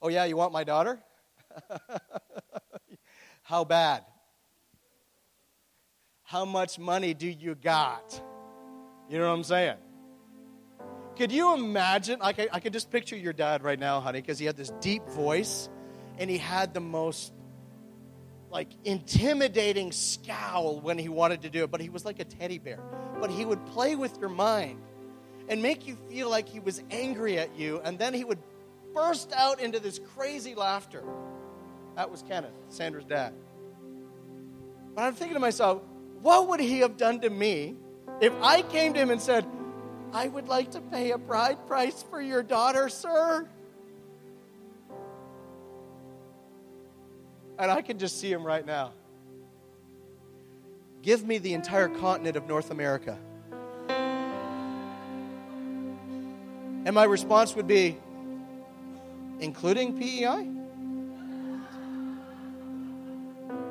Oh, 0.01 0.09
yeah, 0.09 0.25
you 0.25 0.35
want 0.35 0.51
my 0.51 0.63
daughter? 0.63 0.99
How 3.43 3.63
bad? 3.63 4.03
How 6.23 6.45
much 6.45 6.79
money 6.79 7.13
do 7.13 7.27
you 7.27 7.55
got? 7.55 8.19
You 9.09 9.19
know 9.19 9.27
what 9.27 9.35
I'm 9.35 9.43
saying? 9.43 9.77
Could 11.17 11.31
you 11.31 11.53
imagine? 11.53 12.19
I 12.21 12.33
could, 12.33 12.49
I 12.51 12.59
could 12.59 12.73
just 12.73 12.89
picture 12.89 13.15
your 13.15 13.33
dad 13.33 13.63
right 13.63 13.79
now, 13.79 13.99
honey, 13.99 14.21
because 14.21 14.39
he 14.39 14.45
had 14.45 14.57
this 14.57 14.71
deep 14.81 15.07
voice 15.09 15.69
and 16.17 16.29
he 16.29 16.37
had 16.37 16.73
the 16.73 16.79
most 16.79 17.33
like 18.49 18.69
intimidating 18.83 19.91
scowl 19.91 20.79
when 20.79 20.97
he 20.97 21.09
wanted 21.09 21.41
to 21.41 21.49
do 21.49 21.63
it, 21.63 21.71
but 21.71 21.81
he 21.81 21.89
was 21.89 22.05
like 22.05 22.19
a 22.19 22.23
teddy 22.23 22.59
bear. 22.59 22.79
But 23.19 23.31
he 23.31 23.45
would 23.45 23.65
play 23.67 23.95
with 23.95 24.17
your 24.19 24.29
mind 24.29 24.79
and 25.49 25.61
make 25.61 25.87
you 25.87 25.97
feel 26.09 26.29
like 26.29 26.47
he 26.47 26.59
was 26.59 26.81
angry 26.91 27.37
at 27.37 27.57
you, 27.57 27.81
and 27.83 27.97
then 27.97 28.13
he 28.13 28.23
would 28.23 28.39
burst 28.93 29.33
out 29.33 29.59
into 29.59 29.79
this 29.79 29.99
crazy 30.15 30.53
laughter. 30.55 31.03
That 31.95 32.11
was 32.11 32.23
Kenneth, 32.23 32.53
Sandra's 32.69 33.05
dad. 33.05 33.33
But 34.95 35.03
I'm 35.03 35.15
thinking 35.15 35.33
to 35.33 35.39
myself, 35.39 35.81
what 36.21 36.47
would 36.49 36.59
he 36.59 36.79
have 36.79 36.95
done 36.95 37.19
to 37.21 37.29
me 37.29 37.75
if 38.21 38.33
I 38.41 38.61
came 38.61 38.93
to 38.93 38.99
him 38.99 39.09
and 39.09 39.21
said, 39.21 39.45
I 40.13 40.27
would 40.27 40.47
like 40.47 40.71
to 40.71 40.79
pay 40.79 41.11
a 41.11 41.17
bride 41.17 41.65
price 41.67 42.05
for 42.07 42.21
your 42.21 42.43
daughter, 42.43 42.87
sir. 42.87 43.47
And 47.57 47.71
I 47.71 47.81
can 47.81 47.97
just 47.97 48.19
see 48.19 48.31
him 48.31 48.45
right 48.45 48.63
now. 48.65 48.93
Give 51.01 51.25
me 51.25 51.39
the 51.39 51.55
entire 51.55 51.89
continent 51.89 52.37
of 52.37 52.47
North 52.47 52.69
America. 52.69 53.17
And 56.85 56.93
my 56.93 57.05
response 57.05 57.55
would 57.55 57.67
be, 57.67 57.97
including 59.39 59.97
PEI? 59.97 60.47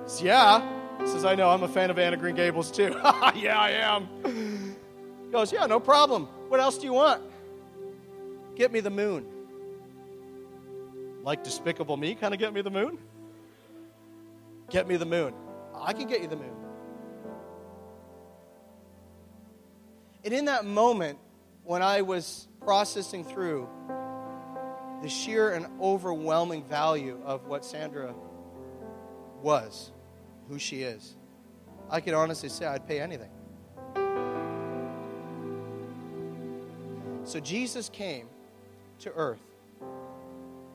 Says, 0.06 0.22
yeah, 0.22 0.60
says, 1.04 1.24
I 1.24 1.36
know, 1.36 1.50
I'm 1.50 1.62
a 1.62 1.68
fan 1.68 1.90
of 1.90 1.98
Anne 1.98 2.14
of 2.14 2.20
Green 2.20 2.34
Gables 2.34 2.70
too. 2.70 2.90
yeah, 3.34 3.58
I 3.58 3.70
am. 3.70 4.08
Goes, 5.32 5.50
Yeah, 5.50 5.66
no 5.66 5.80
problem. 5.80 6.28
What 6.48 6.60
else 6.60 6.76
do 6.76 6.84
you 6.84 6.92
want? 6.92 7.22
Get 8.54 8.70
me 8.70 8.80
the 8.80 8.90
moon. 8.90 9.26
Like 11.24 11.42
Despicable 11.42 11.96
Me, 11.96 12.14
kind 12.14 12.34
of 12.34 12.38
get 12.38 12.52
me 12.52 12.60
the 12.60 12.70
moon? 12.70 12.98
Get 14.68 14.86
me 14.86 14.96
the 14.96 15.06
moon. 15.06 15.32
I 15.74 15.94
can 15.94 16.06
get 16.06 16.20
you 16.20 16.28
the 16.28 16.36
moon. 16.36 16.54
And 20.24 20.34
in 20.34 20.44
that 20.44 20.64
moment, 20.64 21.18
when 21.64 21.82
I 21.82 22.02
was 22.02 22.46
processing 22.60 23.24
through 23.24 23.68
the 25.02 25.08
sheer 25.08 25.52
and 25.52 25.66
overwhelming 25.80 26.62
value 26.64 27.18
of 27.24 27.46
what 27.46 27.64
Sandra 27.64 28.14
was, 29.40 29.90
who 30.48 30.58
she 30.58 30.82
is, 30.82 31.16
I 31.90 32.00
could 32.00 32.14
honestly 32.14 32.48
say 32.48 32.66
I'd 32.66 32.86
pay 32.86 33.00
anything. 33.00 33.30
So 37.32 37.40
Jesus 37.40 37.88
came 37.88 38.28
to 38.98 39.10
earth 39.14 39.40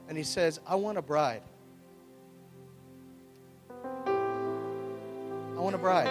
and 0.10 0.18
he 0.18 0.24
says, 0.24 0.60
I 0.66 0.74
want 0.74 0.98
a 0.98 1.04
bride. 1.04 1.44
I 3.96 5.60
want 5.60 5.76
a 5.76 5.78
bride. 5.78 6.08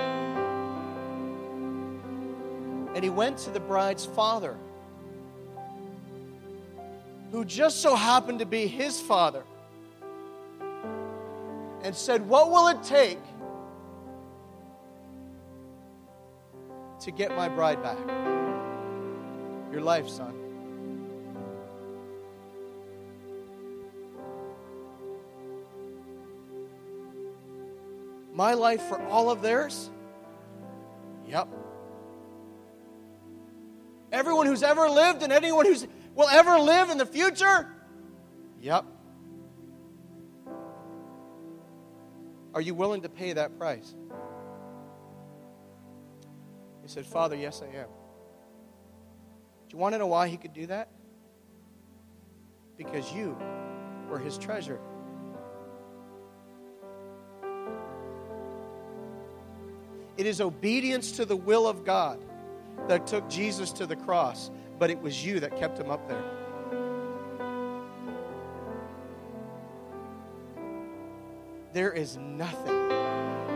And 2.94 3.02
he 3.02 3.10
went 3.10 3.38
to 3.38 3.50
the 3.50 3.58
bride's 3.58 4.06
father, 4.06 4.56
who 7.32 7.44
just 7.44 7.80
so 7.80 7.96
happened 7.96 8.38
to 8.38 8.46
be 8.46 8.68
his 8.68 9.00
father, 9.00 9.42
and 11.82 11.92
said, 11.92 12.24
What 12.28 12.52
will 12.52 12.68
it 12.68 12.84
take 12.84 13.18
to 17.00 17.10
get 17.10 17.34
my 17.34 17.48
bride 17.48 17.82
back? 17.82 18.35
Your 19.72 19.80
life, 19.80 20.08
son. 20.08 20.34
My 28.32 28.52
life 28.54 28.82
for 28.82 29.02
all 29.08 29.30
of 29.30 29.40
theirs? 29.40 29.90
Yep. 31.26 31.48
Everyone 34.12 34.46
who's 34.46 34.62
ever 34.62 34.88
lived 34.88 35.22
and 35.22 35.32
anyone 35.32 35.66
who's 35.66 35.86
will 36.14 36.28
ever 36.28 36.58
live 36.58 36.90
in 36.90 36.98
the 36.98 37.06
future? 37.06 37.66
Yep. 38.60 38.84
Are 42.54 42.60
you 42.60 42.74
willing 42.74 43.02
to 43.02 43.08
pay 43.08 43.34
that 43.34 43.58
price? 43.58 43.94
He 46.82 46.88
said, 46.88 47.04
Father, 47.04 47.36
yes, 47.36 47.62
I 47.62 47.76
am. 47.76 47.88
Do 49.68 49.76
you 49.76 49.78
want 49.78 49.94
to 49.94 49.98
know 49.98 50.06
why 50.06 50.28
he 50.28 50.36
could 50.36 50.52
do 50.52 50.66
that? 50.66 50.88
Because 52.76 53.12
you 53.12 53.36
were 54.08 54.18
his 54.18 54.38
treasure. 54.38 54.78
It 60.16 60.26
is 60.26 60.40
obedience 60.40 61.12
to 61.12 61.24
the 61.24 61.36
will 61.36 61.66
of 61.66 61.84
God 61.84 62.24
that 62.88 63.06
took 63.06 63.28
Jesus 63.28 63.72
to 63.72 63.86
the 63.86 63.96
cross, 63.96 64.50
but 64.78 64.90
it 64.90 65.00
was 65.00 65.24
you 65.24 65.40
that 65.40 65.56
kept 65.58 65.78
him 65.78 65.90
up 65.90 66.08
there. 66.08 66.24
There 71.72 71.92
is 71.92 72.16
nothing 72.16 72.88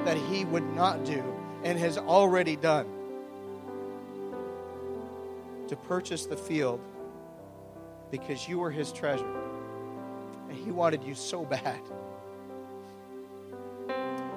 that 0.04 0.16
he 0.16 0.44
would 0.44 0.74
not 0.74 1.04
do 1.04 1.22
and 1.62 1.78
has 1.78 1.96
already 1.96 2.56
done 2.56 2.86
to 5.70 5.76
purchase 5.76 6.26
the 6.26 6.36
field 6.36 6.80
because 8.10 8.48
you 8.48 8.58
were 8.58 8.72
his 8.72 8.92
treasure. 8.92 9.32
And 10.48 10.58
he 10.58 10.72
wanted 10.72 11.04
you 11.04 11.14
so 11.14 11.44
bad. 11.44 11.80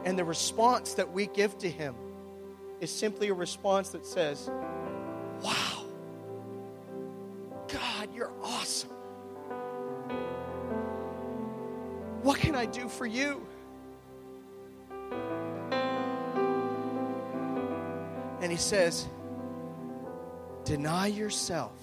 And 0.06 0.18
the 0.18 0.24
response 0.24 0.94
that 0.94 1.12
we 1.12 1.26
give 1.26 1.58
to 1.58 1.70
him 1.70 1.96
is 2.80 2.92
simply 2.92 3.30
a 3.30 3.34
response 3.34 3.90
that 3.90 4.06
says, 4.06 4.52
Wow, 5.42 5.86
God, 7.68 8.10
you're 8.14 8.32
awesome. 8.44 8.92
What 12.22 12.38
can 12.38 12.54
I 12.54 12.68
do 12.68 12.88
for 12.88 13.08
you? 13.08 13.44
And 18.40 18.52
he 18.52 18.58
says, 18.58 19.08
Deny 20.66 21.08
yourself, 21.08 21.74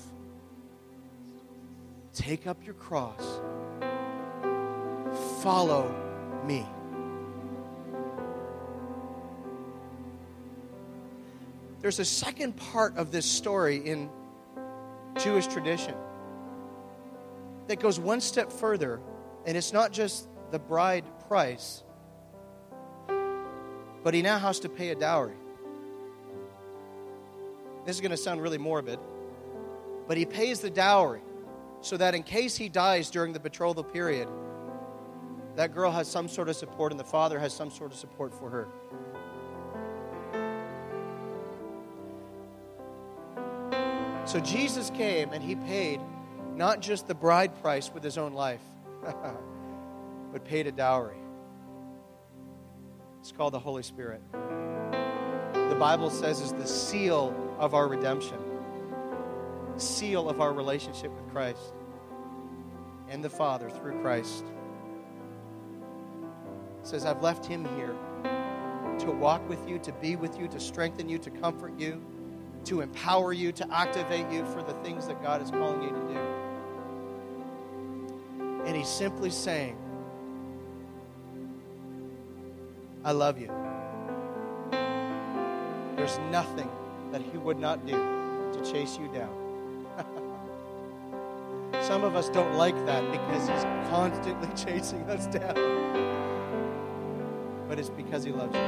take 2.14 2.46
up 2.46 2.64
your 2.64 2.74
cross, 2.74 3.22
follow 5.42 5.94
me. 6.46 6.66
There's 11.80 11.98
a 11.98 12.04
second 12.04 12.56
part 12.56 12.96
of 12.96 13.12
this 13.12 13.26
story 13.26 13.76
in 13.76 14.10
Jewish 15.18 15.46
tradition 15.46 15.94
that 17.68 17.80
goes 17.80 18.00
one 18.00 18.20
step 18.20 18.50
further, 18.50 19.00
and 19.46 19.56
it's 19.56 19.72
not 19.72 19.92
just 19.92 20.28
the 20.50 20.58
bride 20.58 21.04
price, 21.28 21.82
but 24.02 24.14
he 24.14 24.22
now 24.22 24.38
has 24.38 24.60
to 24.60 24.68
pay 24.68 24.88
a 24.88 24.94
dowry. 24.94 25.39
This 27.90 27.96
is 27.96 28.02
going 28.02 28.12
to 28.12 28.16
sound 28.16 28.40
really 28.40 28.56
morbid, 28.56 29.00
but 30.06 30.16
he 30.16 30.24
pays 30.24 30.60
the 30.60 30.70
dowry 30.70 31.22
so 31.80 31.96
that 31.96 32.14
in 32.14 32.22
case 32.22 32.54
he 32.54 32.68
dies 32.68 33.10
during 33.10 33.32
the 33.32 33.40
betrothal 33.40 33.82
period, 33.82 34.28
that 35.56 35.74
girl 35.74 35.90
has 35.90 36.06
some 36.06 36.28
sort 36.28 36.48
of 36.48 36.54
support 36.54 36.92
and 36.92 37.00
the 37.00 37.04
father 37.04 37.36
has 37.40 37.52
some 37.52 37.68
sort 37.68 37.90
of 37.90 37.98
support 37.98 38.32
for 38.32 38.48
her. 38.48 38.68
So 44.24 44.38
Jesus 44.38 44.90
came 44.90 45.32
and 45.32 45.42
he 45.42 45.56
paid 45.56 46.00
not 46.54 46.78
just 46.78 47.08
the 47.08 47.14
bride 47.16 47.60
price 47.60 47.92
with 47.92 48.04
his 48.04 48.16
own 48.16 48.34
life, 48.34 48.62
but 50.32 50.44
paid 50.44 50.68
a 50.68 50.72
dowry. 50.72 51.18
It's 53.18 53.32
called 53.32 53.52
the 53.52 53.58
Holy 53.58 53.82
Spirit. 53.82 54.22
The 54.30 55.76
Bible 55.76 56.10
says 56.10 56.40
is 56.40 56.52
the 56.52 56.68
seal 56.68 57.49
of 57.60 57.74
our 57.74 57.86
redemption, 57.86 58.38
seal 59.76 60.28
of 60.28 60.40
our 60.40 60.52
relationship 60.52 61.12
with 61.12 61.32
Christ 61.32 61.72
and 63.08 63.22
the 63.22 63.30
Father 63.30 63.70
through 63.70 64.00
Christ. 64.00 64.44
It 66.80 66.86
says, 66.88 67.06
I've 67.06 67.22
left 67.22 67.46
him 67.46 67.64
here 67.76 67.94
to 68.98 69.12
walk 69.12 69.48
with 69.48 69.68
you, 69.68 69.78
to 69.78 69.92
be 69.92 70.16
with 70.16 70.36
you, 70.40 70.48
to 70.48 70.58
strengthen 70.58 71.08
you, 71.08 71.18
to 71.18 71.30
comfort 71.30 71.78
you 71.78 72.02
to 72.64 72.80
empower 72.80 73.32
you, 73.32 73.52
to 73.52 73.74
activate 73.74 74.30
you 74.30 74.44
for 74.46 74.62
the 74.62 74.74
things 74.84 75.06
that 75.06 75.22
God 75.22 75.42
is 75.42 75.50
calling 75.50 75.82
you 75.82 75.90
to 75.90 76.00
do. 76.08 76.18
And 78.66 78.76
He's 78.76 78.88
simply 78.88 79.30
saying, 79.30 79.76
I 83.04 83.12
love 83.12 83.40
you. 83.40 83.50
There's 85.96 86.18
nothing 86.30 86.70
that 87.12 87.22
He 87.22 87.38
would 87.38 87.58
not 87.58 87.86
do 87.86 87.92
to 87.92 88.70
chase 88.70 88.98
you 88.98 89.08
down. 89.08 89.34
Some 91.82 92.04
of 92.04 92.14
us 92.16 92.28
don't 92.28 92.56
like 92.56 92.74
that 92.86 93.10
because 93.10 93.48
He's 93.48 93.64
constantly 93.90 94.48
chasing 94.56 95.02
us 95.10 95.26
down. 95.26 95.54
But 97.68 97.78
it's 97.78 97.90
because 97.90 98.24
He 98.24 98.32
loves 98.32 98.54
you. 98.54 98.60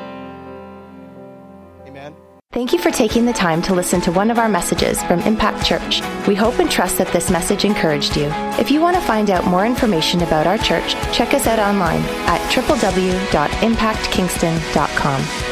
Amen. 1.86 2.14
Thank 2.53 2.72
you 2.74 2.78
for 2.78 2.90
taking 2.90 3.24
the 3.24 3.32
time 3.32 3.62
to 3.62 3.74
listen 3.74 4.03
to 4.03 4.12
one 4.12 4.30
of 4.30 4.38
our 4.38 4.49
messages 4.49 5.03
from 5.05 5.20
Impact 5.20 5.64
Church. 5.64 6.03
We 6.28 6.34
hope 6.34 6.59
and 6.59 6.70
trust 6.70 6.99
that 6.99 7.11
this 7.11 7.30
message 7.30 7.64
encouraged 7.64 8.14
you. 8.14 8.26
If 8.59 8.70
you 8.70 8.78
want 8.78 8.95
to 8.97 9.03
find 9.03 9.30
out 9.30 9.47
more 9.47 9.64
information 9.64 10.20
about 10.20 10.47
our 10.47 10.59
church, 10.59 10.93
check 11.14 11.32
us 11.32 11.47
out 11.47 11.59
online 11.59 12.03
at 12.26 12.43
www.impactkingston.com. 12.53 15.51